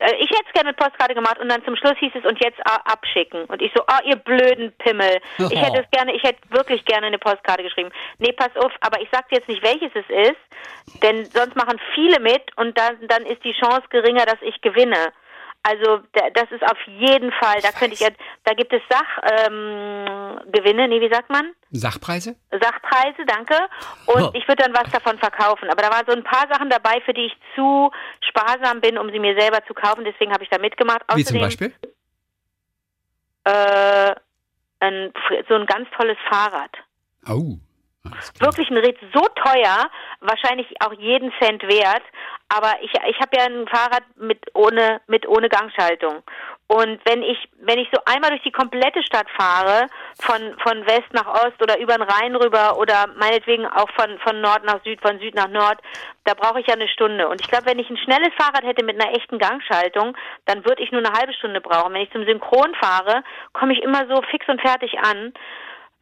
[0.00, 2.42] äh, ich hätte es gerne mit Postkarte gemacht und dann zum Schluss hieß es und
[2.42, 5.48] jetzt ah, abschicken und ich so, ah ihr blöden Pimmel, ich Oh.
[5.56, 7.90] hätte es gerne, ich hätte wirklich gerne eine Postkarte geschrieben.
[8.18, 11.78] Nee, pass auf, aber ich sag dir jetzt nicht welches es ist, denn sonst machen
[11.94, 15.12] viele mit und dann dann ist die Chance geringer, dass ich gewinne.
[15.66, 20.82] Also da- das ist auf jeden Fall, da könnte ich jetzt, da gibt es Sachgewinne,
[20.84, 21.52] ähm, nee, wie sagt man?
[21.70, 22.36] Sachpreise?
[22.50, 23.56] Sachpreise, danke.
[24.06, 25.70] Und ich würde dann was davon verkaufen.
[25.70, 29.10] Aber da waren so ein paar Sachen dabei, für die ich zu sparsam bin, um
[29.10, 30.04] sie mir selber zu kaufen.
[30.04, 31.00] Deswegen habe ich da mitgemacht.
[31.14, 31.74] Wie zum Außerdem, Beispiel?
[33.44, 34.14] Äh,
[34.80, 35.12] ein,
[35.48, 36.70] so ein ganz tolles Fahrrad.
[37.26, 37.56] Oh.
[38.38, 39.88] Wirklich ein Rätsel, so teuer,
[40.20, 42.02] wahrscheinlich auch jeden Cent wert.
[42.48, 46.22] Aber ich, ich habe ja ein Fahrrad mit ohne, mit ohne Gangschaltung.
[46.66, 49.86] Und wenn ich, wenn ich so einmal durch die komplette Stadt fahre,
[50.20, 54.40] von, von West nach Ost oder über den Rhein rüber oder meinetwegen auch von, von
[54.40, 55.80] Nord nach Süd, von Süd nach Nord,
[56.24, 57.28] da brauche ich ja eine Stunde.
[57.28, 60.82] Und ich glaube, wenn ich ein schnelles Fahrrad hätte mit einer echten Gangschaltung, dann würde
[60.82, 61.92] ich nur eine halbe Stunde brauchen.
[61.92, 65.34] Wenn ich zum Synchron fahre, komme ich immer so fix und fertig an.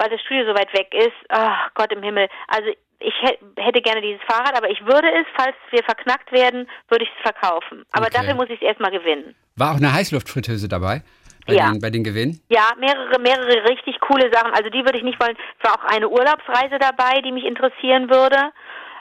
[0.03, 1.15] Weil das Studio so weit weg ist.
[1.29, 2.29] Ach Gott im Himmel.
[2.49, 6.69] Also ich hä- hätte gerne dieses Fahrrad, aber ich würde es, falls wir verknackt werden,
[6.89, 7.85] würde ich es verkaufen.
[7.93, 8.17] Aber Okay.
[8.19, 9.35] dafür muss ich es erstmal gewinnen.
[9.57, 11.03] War auch eine Heißluftfritteuse dabei?
[11.47, 11.71] Bei, Ja.
[11.71, 12.41] den, bei den Gewinnen?
[12.49, 14.53] Ja, mehrere, mehrere richtig coole Sachen.
[14.53, 15.37] Also die würde ich nicht wollen.
[15.59, 18.37] Es war auch eine Urlaubsreise dabei, die mich interessieren würde.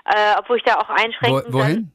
[0.05, 1.91] Äh, obwohl ich da auch Wo, einschränken wohin?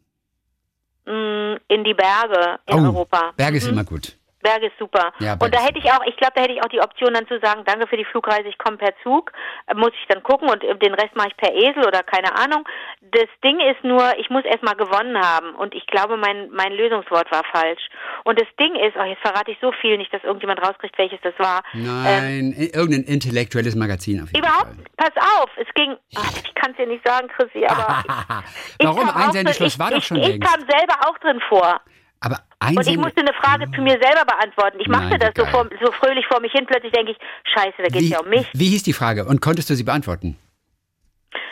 [1.04, 1.54] kann.
[1.54, 3.32] Mm, In die Berge in Europa.
[3.36, 3.72] Berge ist Mhm.
[3.72, 4.16] immer gut.
[4.46, 5.12] Berge ist super.
[5.18, 7.26] Ja, und da hätte ich auch, ich glaube, da hätte ich auch die Option dann
[7.26, 9.32] zu sagen, danke für die Flugreise, ich komme per Zug.
[9.66, 12.30] Äh, muss ich dann gucken und äh, den Rest mache ich per Esel oder keine
[12.36, 12.62] Ahnung.
[13.02, 17.30] Das Ding ist nur, ich muss erstmal gewonnen haben und ich glaube, mein, mein Lösungswort
[17.32, 17.82] war falsch.
[18.24, 21.20] Und das Ding ist, oh, jetzt verrate ich so viel, nicht, dass irgendjemand rauskriegt, welches
[21.22, 21.62] das war.
[21.72, 24.84] Nein, i- irgendein intellektuelles Magazin auf jeden Überhaupt, Fall.
[24.96, 28.04] pass auf, es ging, ach, ich kann es dir nicht sagen, Chrissy, aber
[28.78, 29.08] ich Warum?
[29.10, 30.48] Einsendeschluss war doch ich, schon ich, ich längst.
[30.52, 31.80] kam selber auch drin vor.
[32.20, 34.78] Aber Und ich musste eine Frage zu mir selber beantworten.
[34.80, 36.66] Ich machte Nein, das so, vor, so fröhlich vor mich hin.
[36.66, 37.18] Plötzlich denke ich,
[37.54, 38.46] scheiße, da geht es ja um mich.
[38.54, 39.24] wie hieß die Frage?
[39.26, 40.38] Und konntest du sie beantworten?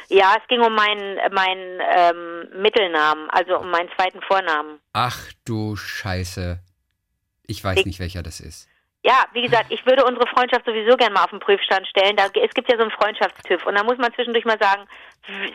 [0.09, 4.79] Ja, es ging um meinen, meinen ähm, Mittelnamen, also um meinen zweiten Vornamen.
[4.93, 6.59] Ach du Scheiße.
[7.47, 8.69] Ich weiß Ich- nicht, welcher das ist.
[9.07, 12.17] Ja, wie gesagt, ich würde unsere Freundschaft sowieso gerne mal auf den Prüfstand stellen.
[12.17, 13.67] Da, es gibt ja so einen Freundschaftstüv.
[13.67, 14.85] Und da muss man zwischendurch mal sagen,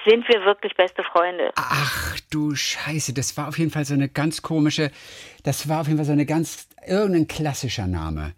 [0.05, 1.51] sind wir wirklich beste Freunde?
[1.55, 4.91] Ach du Scheiße, das war auf jeden Fall so eine ganz komische,
[5.43, 8.33] das war auf jeden Fall so eine ganz, irgendein klassischer Name.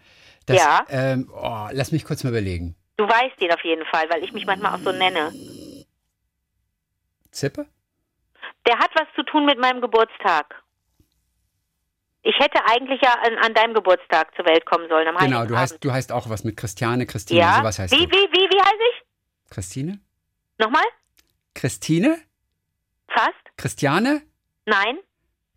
[0.45, 0.85] Das, Ja.
[0.89, 2.75] Ähm, oh, lass mich kurz mal überlegen.
[2.95, 5.33] Du weißt den auf jeden Fall, weil ich mich manchmal auch so nenne.
[7.31, 7.65] Zippe?
[8.65, 10.60] Der hat was zu tun mit meinem Geburtstag.
[12.23, 15.07] Ich hätte eigentlich ja an, an deinem Geburtstag zur Welt kommen sollen.
[15.07, 17.57] Am Genau, du heißt, du heißt auch was mit Christiane, Christine, ja.
[17.57, 18.11] sowas heißt wie, du.
[18.11, 19.49] wie, wie, wie heiße ich?
[19.49, 19.99] Christine?
[20.59, 20.83] Nochmal?
[21.55, 22.19] Christine?
[23.07, 23.33] Fast?
[23.57, 24.21] Christiane?
[24.65, 24.99] Nein?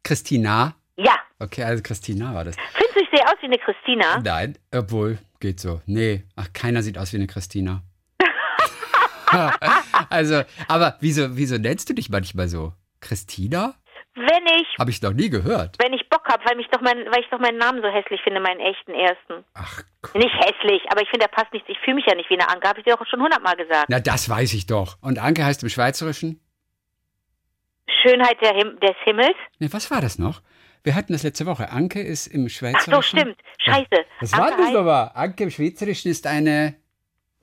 [0.03, 0.75] Christina?
[0.97, 1.17] Ja.
[1.39, 2.57] Okay, also Christina war das.
[2.73, 4.21] Findest du, ich sehe aus wie eine Christina?
[4.21, 5.83] Nein, obwohl, geht so.
[5.87, 7.83] Nee, ach, keiner sieht aus wie eine Christina.
[10.11, 12.73] also, aber wieso, wieso nennst du dich manchmal so?
[13.01, 13.75] Christina?
[14.15, 15.77] Wenn ich, Habe ich noch nie gehört.
[15.83, 18.21] wenn ich Bock habe, weil mich doch mein, weil ich doch meinen Namen so hässlich
[18.23, 19.45] finde, meinen echten ersten.
[19.55, 19.83] Ach,
[20.15, 20.21] cool.
[20.23, 21.69] Nicht hässlich, aber ich finde, der passt nicht.
[21.69, 23.87] Ich fühle mich ja nicht wie eine Anke, habe ich dir doch schon hundertmal gesagt.
[23.89, 24.97] Na, das weiß ich doch.
[25.01, 26.41] Und Anke heißt im Schweizerischen?
[28.03, 29.37] Schönheit der Him des Himmels.
[29.59, 30.41] Ne, was war das noch?
[30.83, 31.71] Wir hatten das letzte Woche.
[31.71, 32.93] Anke ist im Ach Schweizerischen.
[32.95, 33.37] so, stimmt.
[33.59, 34.05] Scheiße.
[34.21, 35.11] Was war Anke das heißt- nochmal?
[35.15, 36.75] Anke im Schweizerischen ist eine.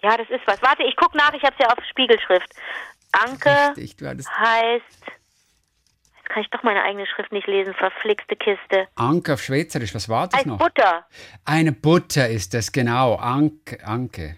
[0.03, 0.61] Ja, das ist was.
[0.61, 2.49] Warte, ich guck nach, ich hab's ja auf Spiegelschrift.
[3.11, 5.20] Anke Richtig, heißt.
[6.31, 8.87] Kann ich doch meine eigene Schrift nicht lesen, verflixte Kiste.
[8.95, 10.59] Anke auf Schweizerisch, was war das Heißt noch?
[10.59, 11.05] Butter.
[11.43, 13.15] Eine Butter ist das, genau.
[13.15, 14.37] Anke, Anke.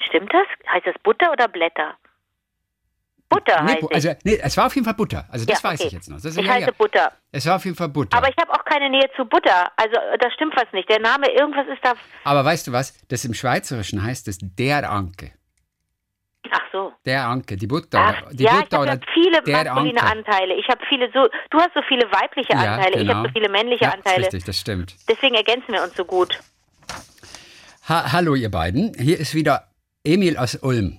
[0.00, 0.46] Stimmt das?
[0.72, 1.96] Heißt das Butter oder Blätter?
[3.28, 5.26] Butter Nee, heißt Bu- also, nee, es war auf jeden Fall Butter.
[5.30, 5.86] Also das Ja, weiß okay.
[5.88, 6.18] ich jetzt noch.
[6.24, 6.72] Ich ja, heiße ja.
[6.76, 7.12] Butter.
[7.32, 8.16] Es war auf jeden Fall Butter.
[8.16, 9.70] Aber ich habe auch keine Nähe zu Butter.
[9.76, 10.88] Also da stimmt was nicht.
[10.88, 11.94] Der Name, irgendwas ist da.
[12.24, 12.96] Aber weißt du was?
[13.08, 15.32] Das im Schweizerischen heißt es der Anke.
[16.50, 16.92] Ach so.
[17.04, 17.98] Der Anke, die Butter.
[18.00, 20.12] Ach, die ja, Butter ich habe ja viele maskuline Anke.
[20.30, 20.54] Anteile.
[20.54, 21.28] Ich habe viele so.
[21.50, 22.96] Du hast so viele weibliche Ja, Anteile.
[22.96, 23.14] Ich genau.
[23.14, 24.22] habe so viele männliche ja, Anteile.
[24.24, 24.94] Richtig, das stimmt.
[25.08, 26.38] Deswegen ergänzen wir uns so gut.
[27.88, 28.92] Ha Hallo ihr beiden.
[28.98, 29.68] Hier ist wieder
[30.04, 30.98] Emil aus Ulm.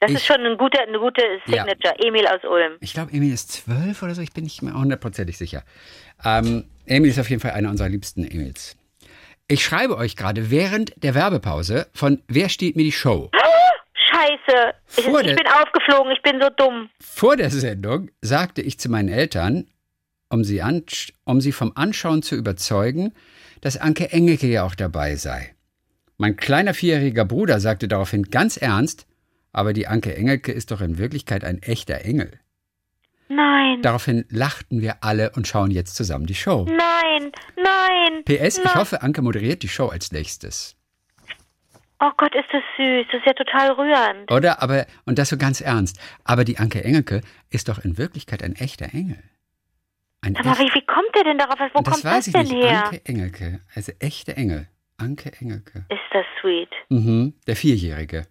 [0.00, 1.64] Das Ich- ist schon ein guter, eine gute Ja.
[1.66, 1.94] Signature.
[1.98, 2.72] Emil aus Ulm.
[2.80, 4.22] Ich glaube, Emil ist zwölf oder so.
[4.22, 5.62] Ich bin nicht mehr hundertprozentig sicher.
[6.24, 8.76] Ähm, Emil ist auf jeden Fall einer unserer liebsten Emils.
[9.46, 13.30] Ich schreibe euch gerade während der Werbepause von Wer steht mir die Show?
[14.20, 14.74] Scheiße.
[14.96, 16.12] Ich, ich bin aufgeflogen.
[16.12, 16.90] Ich bin so dumm.
[17.00, 19.66] Vor der Sendung sagte ich zu meinen Eltern,
[20.28, 20.84] um sie, an,
[21.24, 23.12] um sie vom Anschauen zu überzeugen,
[23.60, 25.54] dass Anke Engelke ja auch dabei sei.
[26.18, 29.06] Mein kleiner vierjähriger Bruder sagte daraufhin ganz ernst,
[29.52, 32.30] aber die Anke Engelke ist doch in Wirklichkeit ein echter Engel.
[33.28, 33.80] Nein.
[33.82, 36.66] Daraufhin lachten wir alle und schauen jetzt zusammen die Show.
[36.66, 37.32] Nein.
[37.56, 38.24] Nein.
[38.24, 38.74] PS, ich Nein.
[38.74, 40.76] hoffe, Anke moderiert die Show als nächstes.
[42.02, 43.06] Oh Gott, ist das süß.
[43.12, 44.30] Das ist ja total rührend.
[44.32, 44.62] Oder?
[44.62, 46.00] Aber, und das so ganz ernst.
[46.24, 49.22] Aber die Anke Engelke ist doch in Wirklichkeit ein echter Engel.
[50.22, 51.58] Ein mal, echt- wie, wie kommt der denn darauf?
[51.74, 52.66] Wo das kommt weiß das ich denn nicht.
[52.68, 52.84] her?
[52.86, 53.60] Anke Engelke.
[53.74, 54.68] Also echte Engel.
[54.98, 55.84] Anke Engelke.
[55.88, 56.68] Ist das sweet.
[56.90, 57.34] Mhm.
[57.46, 58.26] Der Vierjährige.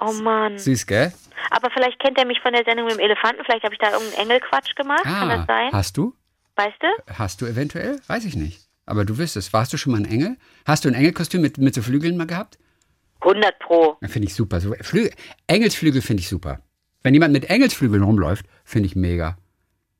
[0.00, 0.58] Oh Mann.
[0.58, 1.12] Süß, gell?
[1.50, 3.42] Aber vielleicht kennt er mich von der Sendung mit dem Elefanten.
[3.44, 5.02] Vielleicht habe ich da irgendeinen Engelquatsch gemacht.
[5.02, 5.70] Kann Ah, das sein?
[5.72, 6.14] hast du?
[6.56, 7.12] Weißt du?
[7.14, 8.00] Hast du eventuell?
[8.06, 8.68] Weiß ich nicht.
[8.86, 9.52] Aber du wirst es.
[9.52, 10.36] Warst du schon mal ein Engel?
[10.66, 12.58] Hast du ein Engelkostüm mit, mit so Flügeln mal gehabt?
[13.22, 13.96] 100 Pro.
[14.06, 14.60] Finde ich super.
[14.60, 15.08] So, Flü
[15.46, 16.60] Engelsflügel finde ich super.
[17.02, 19.36] Wenn jemand mit Engelsflügeln rumläuft, finde ich mega.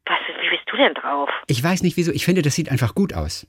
[0.06, 1.28] Was, wie bist du denn drauf?
[1.46, 2.12] Ich weiß nicht wieso.
[2.12, 3.46] Ich finde, das sieht einfach gut aus.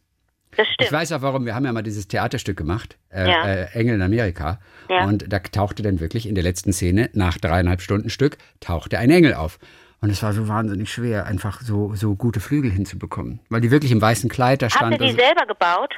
[0.58, 0.92] Das Ich stimmt.
[0.92, 1.46] weiß auch warum.
[1.46, 3.46] Wir haben ja mal dieses Theaterstück gemacht, äh, Ja.
[3.48, 4.60] äh, Engel in Amerika.
[4.90, 5.06] Ja.
[5.06, 9.10] Und da tauchte dann wirklich in der letzten Szene, nach dreieinhalb Stunden Stück, tauchte ein
[9.10, 9.60] Engel auf.
[10.02, 13.40] Und es war so wahnsinnig schwer, einfach so, so gute Flügel hinzubekommen.
[13.50, 14.94] Weil die wirklich im weißen Kleid da stand.
[14.94, 15.94] ihr die Also- selber gebaut?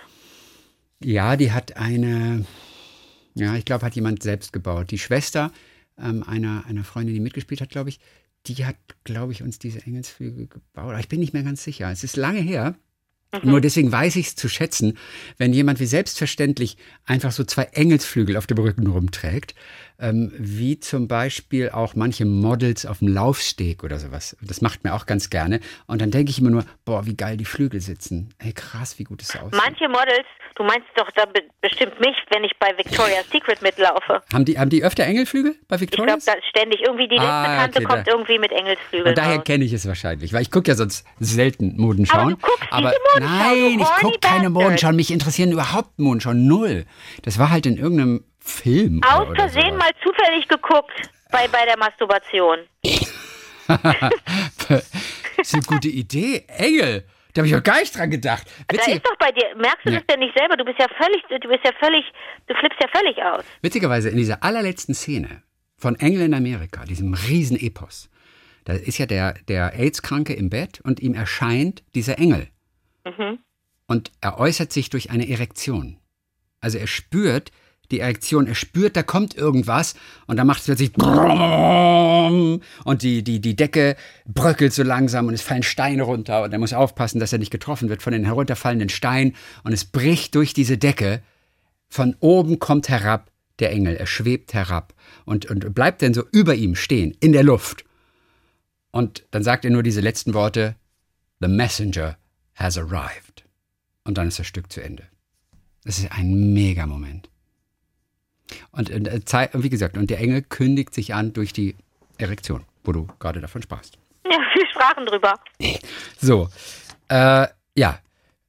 [0.99, 2.45] Ja, die hat eine,
[3.35, 4.91] ja, ich glaube, hat jemand selbst gebaut.
[4.91, 5.51] Die Schwester
[5.97, 7.99] ähm, einer, einer Freundin, die mitgespielt hat, glaube ich,
[8.45, 10.91] die hat, glaube ich, uns diese Engelsflügel gebaut.
[10.91, 11.89] Aber ich bin nicht mehr ganz sicher.
[11.91, 12.75] Es ist lange her.
[13.31, 13.49] Mhm.
[13.49, 14.97] Nur deswegen weiß ich es zu schätzen,
[15.37, 19.55] wenn jemand wie selbstverständlich einfach so zwei Engelsflügel auf dem Rücken rumträgt,
[20.03, 24.35] ähm, wie zum Beispiel auch manche Models auf dem Laufsteg oder sowas.
[24.41, 25.59] Das macht mir auch ganz gerne.
[25.87, 28.33] Und dann denke ich immer nur, boah, wie geil die Flügel sitzen.
[28.37, 29.53] Hey, krass, wie gut es aussieht.
[29.63, 34.21] Manche Models, du meinst doch da be bestimmt mich, wenn ich bei Victoria's Secret mitlaufe.
[34.33, 36.25] Haben die, haben die öfter Engelflügel bei Ich glaube, Victoria's?
[36.25, 39.63] da ständig irgendwie die letzte Ah, okay, kommt da- irgendwie mit Engelsflügeln Und daher kenne
[39.63, 42.35] ich es wahrscheinlich, weil ich gucke ja sonst selten Modenschauen.
[42.69, 44.49] Aber du guckst diese Modenschau, nein, du ich gucke keine.
[44.49, 44.95] Modenschauen.
[44.97, 46.85] Mich interessieren überhaupt Modenschauen null.
[47.21, 49.01] Das war halt in irgendeinem Film.
[49.03, 50.91] Aus Versehen mal zufällig geguckt
[51.31, 52.59] bei, bei der Masturbation.
[53.67, 54.91] Das
[55.37, 56.43] ist eine gute Idee.
[56.47, 57.05] Engel.
[57.33, 58.45] Da habe ich auch gar nicht dran gedacht.
[58.67, 59.97] Da Witzig, ist doch bei dir, merkst du Ja.
[59.99, 60.55] das denn nicht selber?
[60.55, 62.05] Du bist ja völlig, du bist ja völlig,
[62.47, 63.43] du flippst ja völlig aus.
[63.61, 65.41] witzigerweise in dieser allerletzten Szene
[65.77, 68.09] von Engel in Amerika, diesem Riesenepos,
[68.65, 72.49] da ist ja der, der AIDS-Kranke im Bett und ihm erscheint dieser Engel.
[73.05, 73.39] Mhm.
[73.87, 75.97] Und er äußert sich durch eine Erektion.
[76.61, 77.51] Also er spürt
[77.91, 80.91] die Erektion, er spürt, da kommt irgendwas und dann macht es plötzlich
[82.83, 86.59] und die, die, die Decke bröckelt so langsam und es fallen Steine runter und er
[86.59, 90.53] muss aufpassen, dass er nicht getroffen wird von den herunterfallenden Steinen und es bricht durch
[90.53, 91.21] diese Decke.
[91.89, 94.93] Von oben kommt herab der Engel, er schwebt herab
[95.25, 97.85] und, und bleibt dann so über ihm stehen, in der Luft.
[98.91, 100.75] Und dann sagt er nur diese letzten Worte,
[101.39, 102.17] The messenger
[102.55, 103.43] has arrived.
[104.03, 105.03] Und dann ist das Stück zu Ende.
[105.83, 107.29] Das ist ein Mega-Moment.
[108.71, 111.75] Und, und äh, wie gesagt, und der Engel kündigt sich an durch die
[112.17, 113.97] Erektion, wo du gerade davon sprachst.
[114.25, 115.39] Ja, wir sprachen drüber.
[116.19, 116.49] So,
[117.09, 117.99] äh, ja,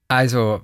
[0.09, 0.63] also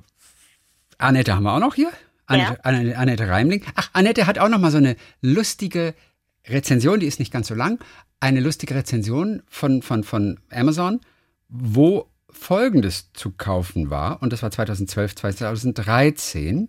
[0.98, 1.90] Annette haben wir auch noch hier.
[2.26, 3.64] Annette, Annette, Annette Reimling.
[3.74, 5.94] Ach, Annette hat auch noch mal so eine lustige
[6.46, 7.82] Rezension, die ist nicht ganz so lang.
[8.20, 11.00] Eine lustige Rezension von, von, von Amazon,
[11.48, 14.22] wo Folgendes zu kaufen war.
[14.22, 16.68] Und das war 2012, 2013.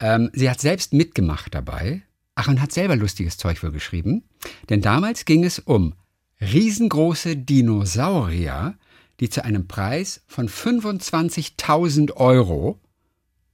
[0.00, 2.02] Ähm, sie hat selbst mitgemacht dabei.
[2.34, 4.22] Ach, und hat selber lustiges Zeug wohl geschrieben.
[4.68, 5.94] Denn damals ging es um
[6.40, 8.76] riesengroße Dinosaurier,
[9.20, 12.78] die zu einem Preis von 25.000 Euro,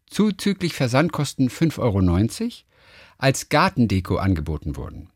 [0.07, 2.51] zuzüglich Versandkosten 5,90 Euro,
[3.17, 5.09] als Gartendeko angeboten wurden.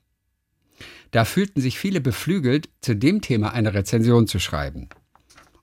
[1.10, 4.88] Da fühlten sich viele beflügelt, zu dem Thema eine Rezension zu schreiben.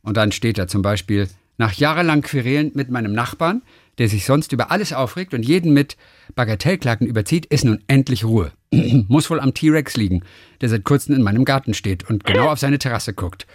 [0.01, 3.61] Und dann steht da zum Beispiel, nach jahrelang Querelen mit meinem Nachbarn,
[3.97, 5.97] der sich sonst über alles aufregt und jeden mit
[6.35, 8.51] Bagatellklagen überzieht, ist nun endlich Ruhe.
[9.07, 10.23] Muss wohl am T-Rex liegen,
[10.61, 13.47] der seit kurzem in meinem Garten steht und genau auf seine Terrasse guckt.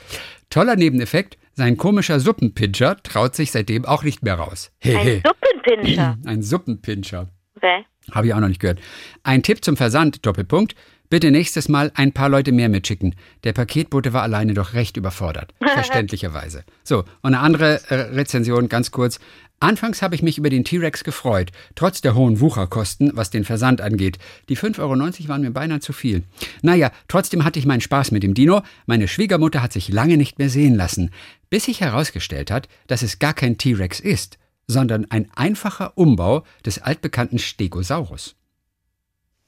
[0.49, 4.73] Toller Nebeneffekt, sein komischer Suppenpinscher traut sich seitdem auch nicht mehr raus.
[4.83, 5.23] Ein.
[5.25, 6.19] Suppenpinscher.
[6.25, 7.29] Ein Suppenpinscher.
[7.57, 7.85] Okay.
[8.13, 8.81] Habe ich auch noch nicht gehört.
[9.23, 10.75] Ein Tipp zum Versand, Doppelpunkt.
[11.11, 13.17] Bitte nächstes Mal ein paar Leute mehr mitschicken.
[13.43, 15.53] Der Paketbote war alleine doch recht überfordert.
[15.61, 16.65] Verständlicherweise.
[16.85, 19.19] So, und eine andere äh, Rezension, ganz kurz.
[19.63, 23.83] Anfangs habe ich mich über den T-Rex gefreut, trotz der hohen Wucherkosten, was den Versand
[23.83, 24.19] angeht.
[24.49, 26.23] Die 5,90 Euro waren mir beinahe zu viel.
[26.63, 28.63] Naja, trotzdem hatte ich meinen Spaß mit dem Dino.
[28.87, 31.11] Meine Schwiegermutter hat sich lange nicht mehr sehen lassen,
[31.51, 36.79] bis sich herausgestellt hat, dass es gar kein T-Rex ist, sondern ein einfacher Umbau des
[36.79, 38.37] altbekannten Stegosaurus.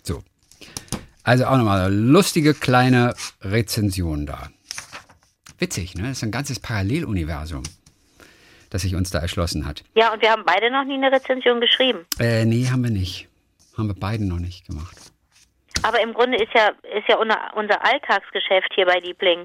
[0.02, 0.22] So.
[1.22, 4.50] Also auch nochmal eine lustige kleine Rezension da.
[5.58, 6.08] Witzig, ne?
[6.08, 7.62] Das ist ein ganzes Paralleluniversum,
[8.72, 9.84] das sich uns da erschlossen hat.
[9.94, 12.06] Ja, und wir haben beide noch nie eine Rezension geschrieben.
[12.18, 13.28] Äh, nee, haben wir nicht.
[13.76, 14.96] Haben wir beiden noch nicht gemacht.
[15.82, 19.44] Aber im Grunde ist ja, ist ja unser, unser Alltagsgeschäft hier bei Liebling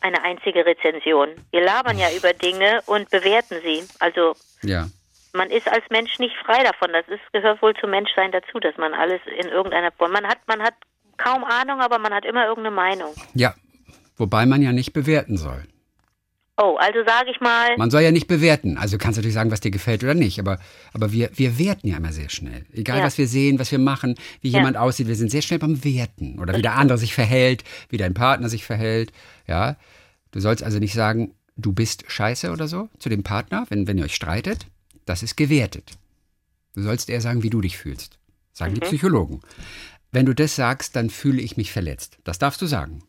[0.00, 1.30] eine einzige Rezension.
[1.50, 3.82] Wir labern ja über Dinge und bewerten sie.
[4.00, 4.86] Also Ja.
[5.32, 6.92] man ist als Mensch nicht frei davon.
[6.92, 10.12] Das ist, gehört wohl zum Menschsein dazu, dass man alles in irgendeiner Form.
[10.12, 10.74] Man hat, man hat
[11.16, 13.14] kaum Ahnung, aber man hat immer irgendeine Meinung.
[13.34, 13.54] Ja.
[14.16, 15.64] Wobei man ja nicht bewerten soll.
[16.56, 18.78] Oh, also sage ich mal, Man soll ja nicht bewerten.
[18.78, 20.60] Also du kannst natürlich sagen, was dir gefällt oder nicht, aber,
[20.92, 22.64] aber wir, wir werten ja immer sehr schnell.
[22.72, 23.04] Egal, Ja.
[23.04, 24.58] was wir sehen, was wir machen, wie Ja.
[24.60, 26.38] jemand aussieht, wir sind sehr schnell beim Werten.
[26.38, 29.12] Oder wie der andere sich verhält, wie dein Partner sich verhält.
[29.48, 29.76] Ja.
[30.30, 33.98] Du sollst also nicht sagen, du bist scheiße oder so zu dem Partner, wenn, wenn
[33.98, 34.66] ihr euch streitet.
[35.06, 35.92] Das ist gewertet.
[36.76, 38.18] Du sollst eher sagen, wie du dich fühlst.
[38.52, 39.40] Sagen die Psychologen.
[40.12, 42.18] Wenn du das sagst, dann fühle ich mich verletzt.
[42.22, 43.02] Das darfst du sagen.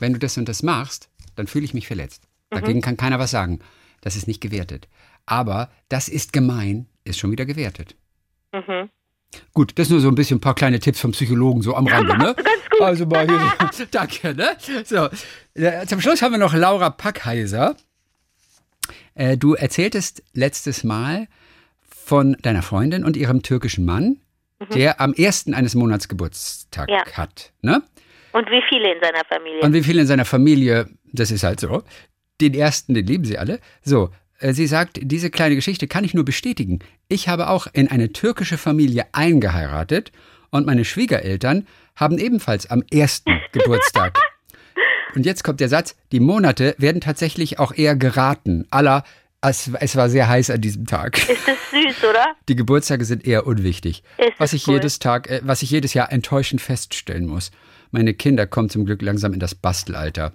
[0.00, 2.24] Wenn du das und das machst, dann fühle ich mich verletzt.
[2.50, 3.60] Dagegen kann keiner was sagen.
[4.00, 4.88] Das ist nicht gewertet.
[5.26, 7.94] Aber das ist gemein, ist schon wieder gewertet.
[8.52, 8.88] Mhm.
[9.52, 12.16] Gut, das nur so ein bisschen ein paar kleine Tipps vom Psychologen so am Rande,
[12.16, 12.34] ne?
[12.34, 12.80] ganz gut.
[12.80, 14.56] Also mal hier, danke, ne?
[14.84, 15.08] So,
[15.86, 17.76] zum Schluss haben wir noch Laura Packheiser.
[19.14, 21.28] Äh, du erzähltest letztes Mal
[21.82, 24.20] von deiner Freundin und ihrem türkischen Mann,
[24.72, 26.94] der am ersten eines Monats Geburtstag Mhm.
[26.94, 27.04] Ja.
[27.18, 27.52] hat.
[27.60, 27.82] Ne?
[28.32, 29.60] Und wie viele in seiner Familie?
[29.60, 31.82] Und wie viele in seiner Familie, das ist halt so.
[32.40, 33.60] Den ersten, den lieben sie alle.
[33.82, 36.78] So, äh, sie sagt, diese kleine Geschichte kann ich nur bestätigen.
[37.08, 40.12] Ich habe auch in eine türkische Familie eingeheiratet
[40.50, 44.18] und meine Schwiegereltern haben ebenfalls am ersten Geburtstag.
[45.14, 48.66] Und jetzt kommt der Satz, die Monate werden tatsächlich auch eher geraten.
[48.70, 49.04] Aller,
[49.40, 51.18] es, es war sehr heiß an diesem Tag.
[51.28, 52.34] ist das süß, oder?
[52.48, 54.02] Die Geburtstage sind eher unwichtig.
[54.18, 54.74] Ist was ich cool.
[54.74, 57.50] jedes Tag, äh, was ich jedes Jahr enttäuschend feststellen muss.
[57.90, 60.34] Meine Kinder kommen zum Glück langsam in das Bastelalter.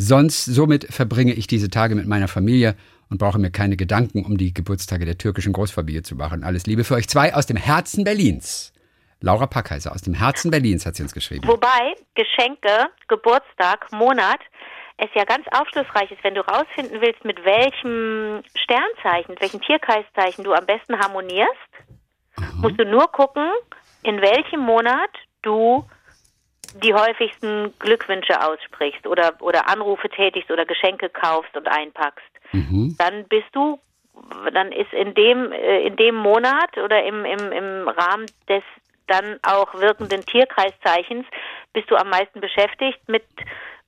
[0.00, 2.76] Sonst, somit verbringe ich diese Tage mit meiner Familie
[3.10, 6.44] und brauche mir keine Gedanken um die Geburtstage der türkischen Großfamilie zu machen.
[6.44, 8.72] Alles Liebe für euch zwei aus dem Herzen Berlins.
[9.20, 11.48] Laura Packheiser aus dem Herzen Berlins hat sie uns geschrieben.
[11.48, 14.38] Wobei Geschenke, Geburtstag, Monat,
[14.98, 20.44] es ja ganz aufschlussreich ist, wenn du rausfinden willst, mit welchem Sternzeichen, mit welchem Tierkreiszeichen
[20.44, 21.50] du am besten harmonierst,
[22.54, 23.50] musst du nur gucken,
[24.04, 25.10] in welchem Monat
[25.42, 25.84] du
[26.74, 32.26] die häufigsten Glückwünsche aussprichst oder, oder Anrufe tätigst oder Geschenke kaufst und einpackst.
[32.98, 33.78] Dann bist du,
[34.52, 38.62] dann ist in dem, äh, in dem Monat oder im, im, im Rahmen des
[39.06, 41.26] dann auch wirkenden Tierkreiszeichens
[41.72, 43.24] bist du am meisten beschäftigt mit,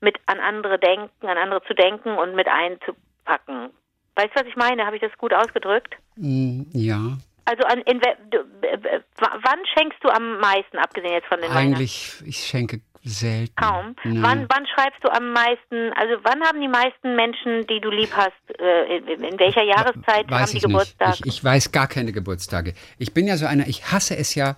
[0.00, 3.70] mit an andere denken, an andere zu denken und mit einzupacken.
[4.16, 4.86] Weißt du, was ich meine?
[4.86, 5.94] Habe ich das gut ausgedrückt?
[6.16, 12.22] Mm, Ja, Also an, in, wann schenkst du am meisten, abgesehen jetzt von den eigentlich,
[12.24, 13.54] ich schenke selten.
[13.56, 13.96] Kaum.
[14.04, 14.22] Nein.
[14.22, 18.10] Wann, wann schreibst du am meisten, also wann haben die meisten Menschen, die du lieb
[18.12, 21.08] hast, äh, in, welcher Jahreszeit Weiß haben die ich Geburtstag?
[21.10, 21.26] nicht.
[21.26, 22.74] Ich, ich weiß gar keine Geburtstage.
[22.98, 24.56] Ich bin ja so einer, ich hasse es ja.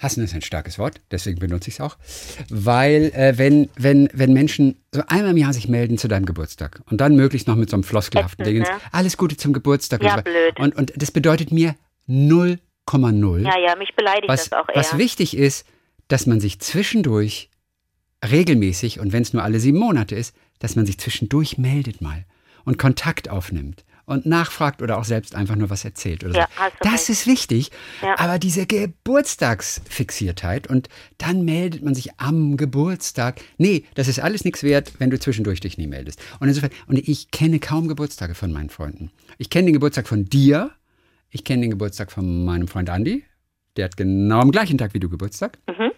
[0.00, 1.96] Hassen ist ein starkes Wort, deswegen benutze ich es auch.
[2.50, 6.82] Weil, äh, wenn, wenn, wenn Menschen so einmal im Jahr sich melden zu deinem Geburtstag
[6.90, 8.66] und dann möglichst noch mit so einem floskelhaften Ding, ne?
[8.90, 10.02] alles Gute zum Geburtstag.
[10.02, 10.60] Ja, und, so blöd.
[10.60, 11.76] und, und das bedeutet mir
[12.08, 13.40] 0,0.
[13.42, 14.76] ja, ja, mich beleidigt was, das auch eher.
[14.76, 15.66] was wichtig ist,
[16.08, 17.50] dass man sich zwischendurch
[18.30, 22.24] regelmäßig, und wenn es nur alle sieben Monate ist, dass man sich zwischendurch meldet mal
[22.64, 26.62] und Kontakt aufnimmt und nachfragt oder auch selbst einfach nur was erzählt oder Ja, so.
[26.82, 27.08] Das recht.
[27.10, 27.70] ist wichtig,
[28.02, 28.18] Ja.
[28.18, 30.88] aber diese Geburtstagsfixiertheit und
[31.18, 33.40] dann meldet man sich am Geburtstag.
[33.58, 36.20] Nee, das ist alles nichts wert, wenn du zwischendurch dich nie meldest.
[36.40, 39.10] Und insofern, und ich kenne kaum Geburtstage von meinen Freunden.
[39.38, 40.70] Ich kenne den Geburtstag von dir,
[41.34, 43.24] ich kenne den Geburtstag von meinem Freund Andy,
[43.76, 45.58] der hat genau am gleichen Tag wie du Geburtstag.
[45.66, 45.90] Mhm.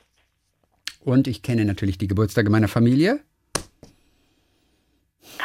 [1.00, 3.20] Und ich kenne natürlich die Geburtstage meiner Familie.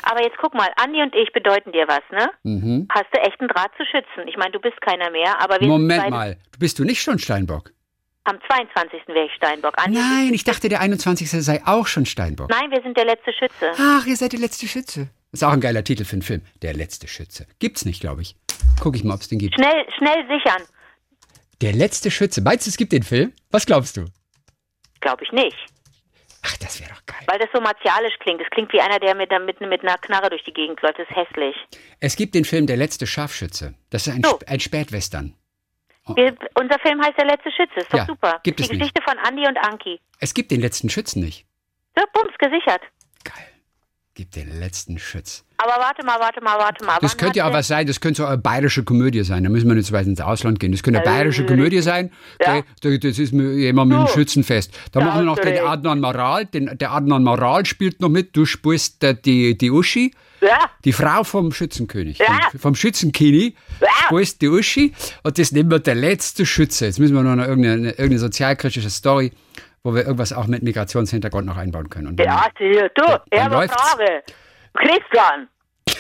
[0.04, 2.30] Aber jetzt guck mal, Andi und ich bedeuten dir was, ne?
[2.43, 2.88] Mhm.
[2.89, 4.27] Hast du echt einen Draht zu schützen?
[4.27, 7.01] Ich meine, du bist keiner mehr, aber wir sind Moment mal, du bist du nicht
[7.01, 7.73] schon Steinbock?
[8.23, 9.08] Am 22.
[9.08, 9.73] wäre ich Steinbock.
[9.75, 11.30] Andi Nein, ich dachte, der 21.
[11.30, 12.49] sei auch schon Steinbock.
[12.49, 13.73] Nein, wir sind der letzte Schütze.
[13.77, 15.10] Ach, ihr seid der letzte Schütze.
[15.32, 16.41] Ist auch ein geiler Titel für einen Film.
[16.62, 17.48] Der letzte Schütze.
[17.60, 18.36] Gibt's nicht, glaube ich.
[18.82, 19.56] Guck ich mal, ob es den gibt.
[19.56, 20.62] Schnell, schnell sichern.
[21.62, 22.41] Der letzte Schütze.
[22.41, 23.32] Meinst du, es gibt den Film?
[23.50, 24.06] Was glaubst du?
[25.00, 25.56] Glaube ich nicht.
[26.44, 27.20] Ach, das wäre doch geil.
[27.28, 28.41] Weil das so martialisch klingt.
[28.41, 30.98] Es klingt wie einer, der mit, mit, mit einer Knarre durch die Gegend läuft.
[31.00, 31.56] Das ist hässlich.
[32.00, 33.76] Es gibt den Film Der letzte Scharfschütze.
[33.91, 34.32] Das ist ein, So.
[34.41, 35.36] Sp- ein Spätwestern.
[36.15, 37.80] Wir, unser Film heißt Der letzte Schütze.
[37.82, 38.39] Ist doch Ja, super.
[38.44, 38.80] gibt die es nicht.
[38.80, 40.02] Geschichte von Andi und Anki.
[40.20, 41.46] Es gibt den letzten Schützen nicht.
[41.96, 42.82] So, bums, gesichert.
[43.24, 43.48] Geil.
[44.21, 45.43] Gibt den letzten Schütz.
[45.57, 46.99] Aber warte mal, warte mal, warte mal.
[47.01, 49.43] Das Wann könnte ja auch was sein, das könnte so eine bayerische Komödie sein.
[49.43, 50.71] Da müssen wir nicht weit ins Ausland gehen.
[50.71, 52.12] Das könnte eine bayerische Komödie sein.
[52.39, 52.62] ja.
[52.84, 54.07] Das ist jemand mit dem.
[54.10, 54.71] Schützenfest.
[54.91, 55.63] Da Da machen wir noch den recht.
[55.63, 56.45] Adnan Maral.
[56.45, 58.36] Den, der Adnan Maral spielt noch mit.
[58.36, 60.13] Du spielst äh, die, die Uschi.
[60.39, 62.49] Ja, Die Frau vom Schützenkönig, Ja.
[62.60, 63.88] vom, Schützenkini, Ja.
[64.05, 64.93] spielst die Uschi.
[65.23, 66.86] Und das nehmen wir der letzte Schütze.
[66.86, 69.31] Jetzt müssen wir noch eine, irgendeine, irgendeine sozialkritische Story,
[69.84, 72.08] wo wir irgendwas auch mit Migrationshintergrund noch einbauen können.
[72.08, 72.89] Und dann- ja, sicher.
[72.89, 73.04] Du,
[73.36, 73.76] eine läuft's.
[73.82, 74.24] Frage.
[74.74, 75.48] Christian.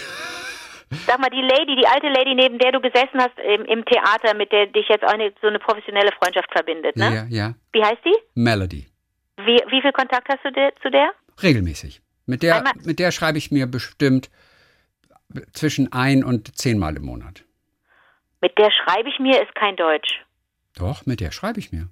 [1.07, 4.35] Sag mal, die Lady, die alte Lady, neben der du gesessen hast im, im Theater,
[4.35, 7.27] mit der dich jetzt auch eine, so eine professionelle Freundschaft verbindet, ne?
[7.29, 7.53] ja, ja.
[7.71, 8.15] Wie heißt die?
[8.35, 8.87] Melody.
[9.37, 11.11] Wie, wie viel Kontakt hast du de, zu der?
[11.41, 12.01] Regelmäßig.
[12.25, 14.29] Mit der, Einmal- mit der schreibe ich mir bestimmt
[15.53, 17.45] zwischen ein und zehnmal im Monat.
[18.41, 20.09] Mit der schreibe ich mir, ist kein Deutsch.
[20.77, 21.87] Doch, mit der schreibe ich mir.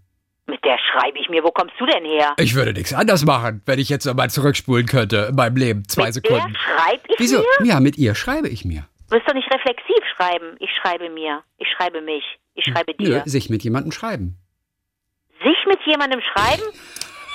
[0.49, 1.43] Mit der schreibe ich mir.
[1.43, 2.33] Wo kommst du denn her?
[2.37, 5.87] Ich würde nichts anders machen, wenn ich jetzt nochmal zurückspulen könnte in meinem Leben.
[5.87, 6.53] Zwei mit Sekunden.
[6.53, 7.43] der schreibe ich Wieso?
[7.59, 7.67] mir?
[7.67, 8.85] Ja, mit ihr schreibe ich mir.
[9.09, 10.55] Du wirst doch nicht reflexiv schreiben.
[10.59, 11.41] Ich schreibe mir.
[11.57, 12.23] Ich schreibe mich.
[12.55, 13.23] Ich schreibe Nö, dir.
[13.25, 14.37] sich mit jemandem schreiben.
[15.43, 16.63] Sich mit jemandem schreiben?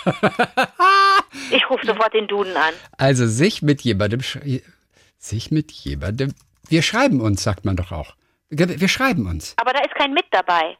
[1.50, 2.74] ich rufe sofort den Duden an.
[2.98, 4.62] Also sich mit jemandem, sch-
[5.18, 6.34] sich mit jemandem,
[6.68, 8.14] wir schreiben uns, sagt man doch auch.
[8.50, 9.54] Wir schreiben uns.
[9.58, 10.76] Aber da ist kein Mit dabei.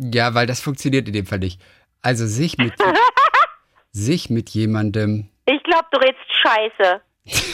[0.00, 1.60] Ja, weil das funktioniert in dem Fall nicht.
[2.02, 2.72] Also sich mit,
[3.92, 7.00] sich mit jemandem, Ich glaube, du redest Scheiße.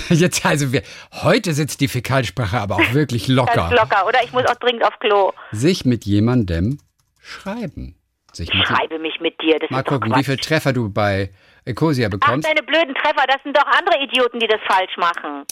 [0.14, 0.82] Jetzt also wir,
[1.24, 3.68] heute sitzt die Fäkalsprache aber auch wirklich locker.
[3.68, 4.22] Ganz locker, oder?
[4.22, 5.32] Ich muss auch dringend auf Klo.
[5.50, 6.78] Sich mit jemandem
[7.20, 7.96] schreiben.
[8.32, 9.58] Sich mit Schreibe mich mit dir.
[9.58, 11.30] Das Mal gucken, wie viele Treffer du bei
[11.64, 12.46] Ecosia Ach, bekommst.
[12.48, 15.44] deine blöden Treffer, das sind doch andere Idioten, die das falsch machen.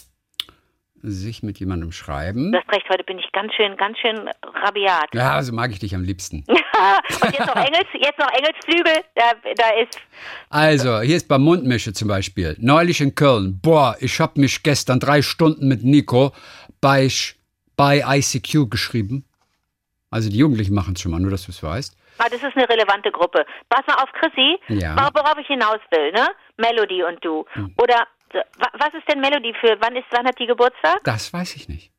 [1.07, 2.51] Sich mit jemandem schreiben.
[2.53, 5.09] Du hast recht, heute bin ich ganz schön, ganz schön rabiat.
[5.13, 6.45] Ja, so mag ich dich am liebsten.
[6.49, 10.01] Und jetzt noch Engels, jetzt noch Engelsflügel, da, da ist,
[10.49, 12.57] Also, hier ist bei Mundmische zum Beispiel.
[12.59, 13.61] Neulich in Köln.
[13.63, 16.33] Boah, ich hab mich gestern drei Stunden mit Nico
[16.81, 17.09] bei,
[17.77, 19.27] bei ICQ geschrieben.
[20.11, 21.95] Also die Jugendlichen machen es schon mal, nur dass du es weißt.
[22.19, 23.45] ah, das ist eine relevante Gruppe.
[23.69, 24.95] Pass mal auf, Chrissy, Ja.
[24.97, 26.29] wor- worauf ich hinaus will, ne?
[26.57, 27.45] Melody und du.
[27.53, 27.75] Hm.
[27.77, 31.01] Oder, was ist denn Melody für, wann ist, wann hat die Geburtstag?
[31.05, 31.91] Das weiß ich nicht.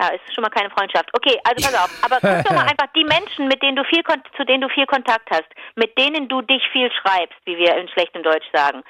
[0.00, 1.08] Ja, ist schon mal keine Freundschaft.
[1.12, 2.04] Okay, also pass auf.
[2.04, 4.02] Aber guck doch mal einfach die Menschen, mit denen du viel
[4.36, 7.88] zu denen du viel Kontakt hast, mit denen du dich viel schreibst, wie wir in
[7.88, 8.82] schlechtem Deutsch sagen.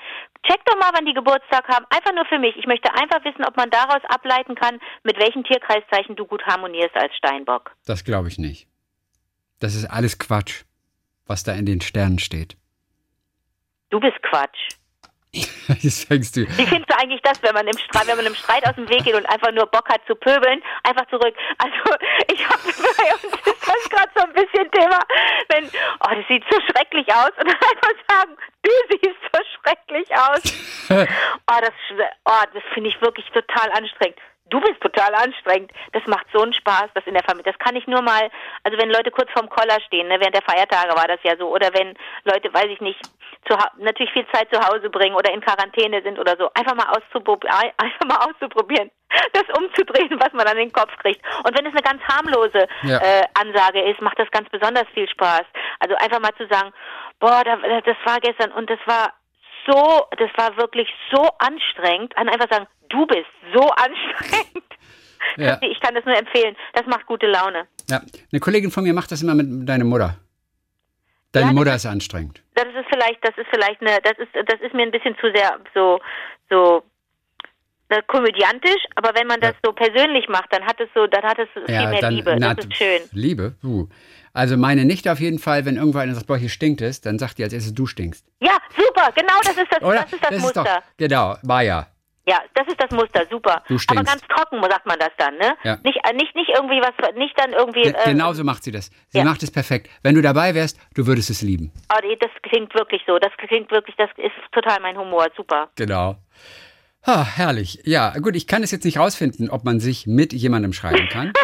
[0.46, 1.86] Check doch mal, wann die Geburtstag haben.
[1.90, 2.56] Einfach nur für mich.
[2.56, 6.96] Ich möchte einfach wissen, ob man daraus ableiten kann, mit welchen Tierkreiszeichen du gut harmonierst
[6.96, 7.72] als Steinbock.
[7.86, 8.66] Das glaube ich nicht.
[9.60, 10.64] Das ist alles Quatsch,
[11.26, 12.56] was da in den Sternen steht.
[13.90, 14.76] Du bist Quatsch.
[15.80, 16.42] Jetzt fängst du.
[16.42, 18.88] Wie findest du eigentlich das, wenn man im Streit, wenn man im Streit aus dem
[18.88, 21.34] Weg geht und einfach nur Bock hat zu pöbeln, einfach zurück?
[21.58, 21.76] Also
[22.32, 25.00] ich habe bei uns ist das gerade so ein bisschen Thema,
[25.48, 30.08] wenn oh das sieht so schrecklich aus und dann einfach sagen, du siehst so schrecklich
[30.16, 30.42] aus.
[31.50, 31.72] Oh das
[32.26, 34.18] oh das finde ich wirklich total anstrengend.
[34.50, 35.72] Du bist total anstrengend.
[35.92, 37.50] Das macht so einen Spaß, das in der Familie.
[37.50, 38.30] Das kann ich nur mal,
[38.62, 41.48] also wenn Leute kurz vorm Koller stehen, ne, während der Feiertage war das ja so,
[41.48, 43.00] oder wenn Leute, weiß ich nicht,
[43.48, 46.88] zu, natürlich viel Zeit zu Hause bringen oder in Quarantäne sind oder so, einfach mal
[46.94, 48.90] auszuprobieren, einfach mal auszuprobieren,
[49.32, 51.24] das umzudrehen, was man an den Kopf kriegt.
[51.44, 52.98] Und wenn es eine ganz harmlose Ja.
[52.98, 55.44] äh, Ansage ist, macht das ganz besonders viel Spaß.
[55.80, 56.72] Also einfach mal zu sagen,
[57.18, 59.12] boah, da, das war gestern und das war
[59.66, 64.64] so, das war wirklich so anstrengend, an einfach sagen, du bist so anstrengend.
[65.36, 65.58] Ja.
[65.62, 66.54] Ich kann das nur empfehlen.
[66.74, 67.66] Das macht gute Laune.
[67.90, 68.00] Ja,
[68.30, 70.16] eine Kollegin von mir macht das immer mit deiner Mutter.
[71.32, 72.42] Deine Ja, Mutter ist anstrengend.
[72.54, 75.32] Das ist vielleicht, das ist vielleicht eine, das ist, das ist mir ein bisschen zu
[75.34, 75.98] sehr so,
[76.50, 76.84] so
[77.94, 81.38] äh, komödiantisch, aber wenn man das so persönlich macht, dann hat es so, dann hat
[81.38, 82.36] es viel mehr Liebe.
[82.38, 83.00] na, das ist schön.
[83.12, 83.54] Liebe?
[83.62, 83.88] Uh.
[84.32, 87.18] Also meine Nichte auf jeden Fall, wenn irgendwo einer sagt, boah, hier stinkt es, dann
[87.18, 88.26] sagt die als erstes, du stinkst.
[88.40, 90.02] Ja, super, genau das ist das, Oder?
[90.02, 90.64] das ist das, Muster.
[90.64, 91.86] doch, genau, Maya.
[92.26, 93.62] Ja, das ist das Muster, super.
[93.68, 94.06] Du Aber stinkst.
[94.06, 95.56] ganz trocken sagt man das dann, ne?
[95.62, 95.78] Ja.
[95.84, 97.82] Nicht, äh, nicht, nicht irgendwie was, nicht dann irgendwie.
[97.82, 98.90] Ge äh, Genauso macht sie das.
[99.08, 99.24] Sie ja.
[99.24, 99.90] macht es perfekt.
[100.02, 101.70] Wenn du dabei wärst, du würdest es lieben.
[101.92, 103.18] Oh, das klingt wirklich so.
[103.18, 105.28] Das klingt wirklich, das ist total mein Humor.
[105.36, 105.68] Super.
[105.76, 106.16] Genau.
[107.04, 107.80] Ah, herrlich.
[107.84, 111.32] Ja, gut, ich kann es jetzt nicht rausfinden, ob man sich mit jemandem schreiben kann.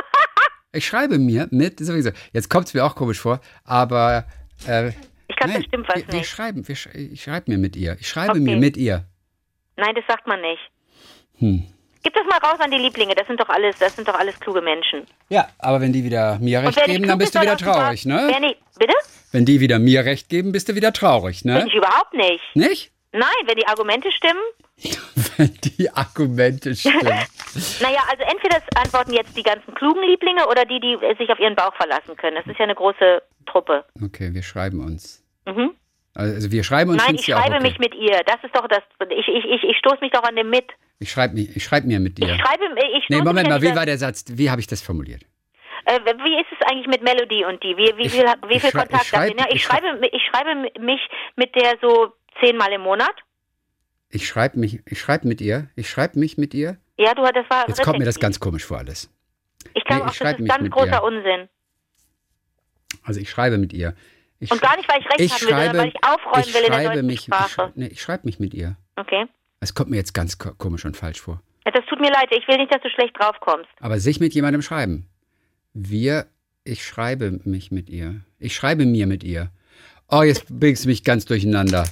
[0.73, 2.11] Ich schreibe mir mit, sowieso.
[2.33, 4.25] Jetzt kommt es mir auch komisch vor, aber.
[4.69, 4.93] Äh,
[5.27, 6.29] Ich kann nein, bestimmt was wir, wir nicht.
[6.31, 7.97] schreiben, wir, sch- ich schreibe mir mit ihr.
[7.99, 8.41] Ich schreibe Okay.
[8.41, 9.05] mir mit ihr.
[9.77, 10.61] Nein, das sagt man nicht.
[11.39, 11.65] Hm.
[12.05, 13.17] Gib das mal raus an die Lieblinge.
[13.17, 15.07] Das sind doch alles, das sind doch alles kluge Menschen.
[15.29, 18.29] Ja, aber wenn die wieder mir recht geben, dann bist du wieder traurig, ne?
[18.31, 18.95] Wer nicht, bitte?
[19.33, 21.65] Wenn die wieder mir recht geben, bist du wieder traurig, Bin ne?
[21.67, 22.43] ich überhaupt nicht.
[22.55, 22.93] Nicht?
[23.11, 24.39] Nein, wenn die Argumente stimmen.
[25.37, 27.01] Wenn die Argumente stimmen.
[27.83, 31.57] Naja, also entweder antworten jetzt die ganzen klugen Lieblinge oder die, die sich auf ihren
[31.57, 32.37] Bauch verlassen können.
[32.37, 33.85] Das ist ja eine große Truppe.
[34.01, 35.25] Okay, wir schreiben uns.
[35.47, 35.73] Mhm.
[36.15, 37.63] Also wir schreiben uns Nein, ich schreibe okay.
[37.63, 38.21] mich mit ihr.
[38.25, 38.83] Das ist doch das.
[39.11, 40.67] Ich, ich, ich, ich stoße mich doch an dem mit.
[41.01, 42.29] Ich schreibe mich, ich schreib mir mit dir.
[42.35, 42.65] Ich schreibe,
[42.97, 44.25] ich Nee, Moment mal, wie war der Satz?
[44.29, 45.23] Wie habe ich das formuliert?
[45.87, 47.77] Äh, wie ist es eigentlich mit Melody und die?
[47.77, 49.19] Wie, wie Ich- viel, wie viel Kontakt ich ihr?
[49.19, 51.01] schreib- ich schreibe, ich schreibe mich
[51.35, 53.15] mit der so zehnmal im Monat.
[54.11, 55.69] Ich schreibe mich, ich schreibe mit ihr.
[55.77, 56.77] Ich schreibe mich mit ihr.
[56.99, 57.69] Ja, du, das war.
[57.69, 59.09] Jetzt kommt mir das ganz komisch vor alles.
[59.75, 61.03] Ich glaube Nee, ich auch, das ist ganz großer ihr.
[61.03, 61.49] Unsinn.
[63.03, 63.95] Also ich schreibe mit ihr.
[64.41, 66.45] Ich Und gar nicht, weil ich recht ich haben will, sondern schreibe, weil ich aufräumen
[66.47, 67.63] ich will in der schreibe deutschen mich, ich, Sprache.
[67.63, 68.77] sch- nee, ich schreibe mich mit ihr.
[68.97, 69.27] Okay.
[69.61, 71.43] Es kommt mir jetzt ganz ko- komisch und falsch vor.
[71.67, 72.29] Ja, das tut mir leid.
[72.33, 73.69] Ich will nicht, dass du schlecht draufkommst.
[73.81, 75.07] Aber sich mit jemandem schreiben.
[75.75, 76.27] Wir,
[76.65, 78.23] ich schreibe mich mit ihr.
[78.39, 79.51] Ich schreibe mir mit ihr.
[80.09, 81.85] Oh, jetzt bringst du mich ganz durcheinander.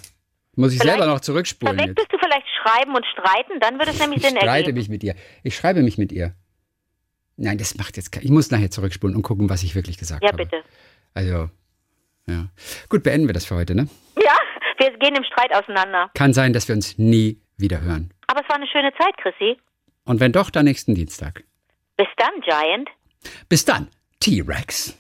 [0.59, 1.85] Muss ich Vielleicht selber noch zurückspulen jetzt.
[1.87, 3.61] Verwechselst du vielleicht Schreiben und Streiten?
[3.61, 4.79] Dann würde es nämlich Ich Sinn streite ergeben.
[4.79, 5.15] mich mit ihr.
[5.45, 6.35] Ich schreibe mich mit ihr.
[7.37, 8.25] Nein, das macht jetzt kein.
[8.25, 10.39] Ich muss nachher zurückspulen und gucken, was ich wirklich gesagt Ja, habe.
[10.45, 10.63] bitte.
[11.15, 11.49] Also,
[12.27, 12.49] ja.
[12.89, 13.89] Gut, beenden wir das für heute, ne?
[14.17, 14.35] Ja,
[14.79, 16.11] wir gehen im Streit auseinander.
[16.15, 18.13] Kann sein, dass wir uns nie wieder hören.
[18.27, 19.57] Aber es war eine schöne Zeit, Chrissy.
[20.05, 21.45] Und wenn doch, dann nächsten Dienstag.
[21.97, 22.89] Bis dann, Giant.
[23.49, 23.89] Bis dann,
[24.21, 24.97] T-Rex.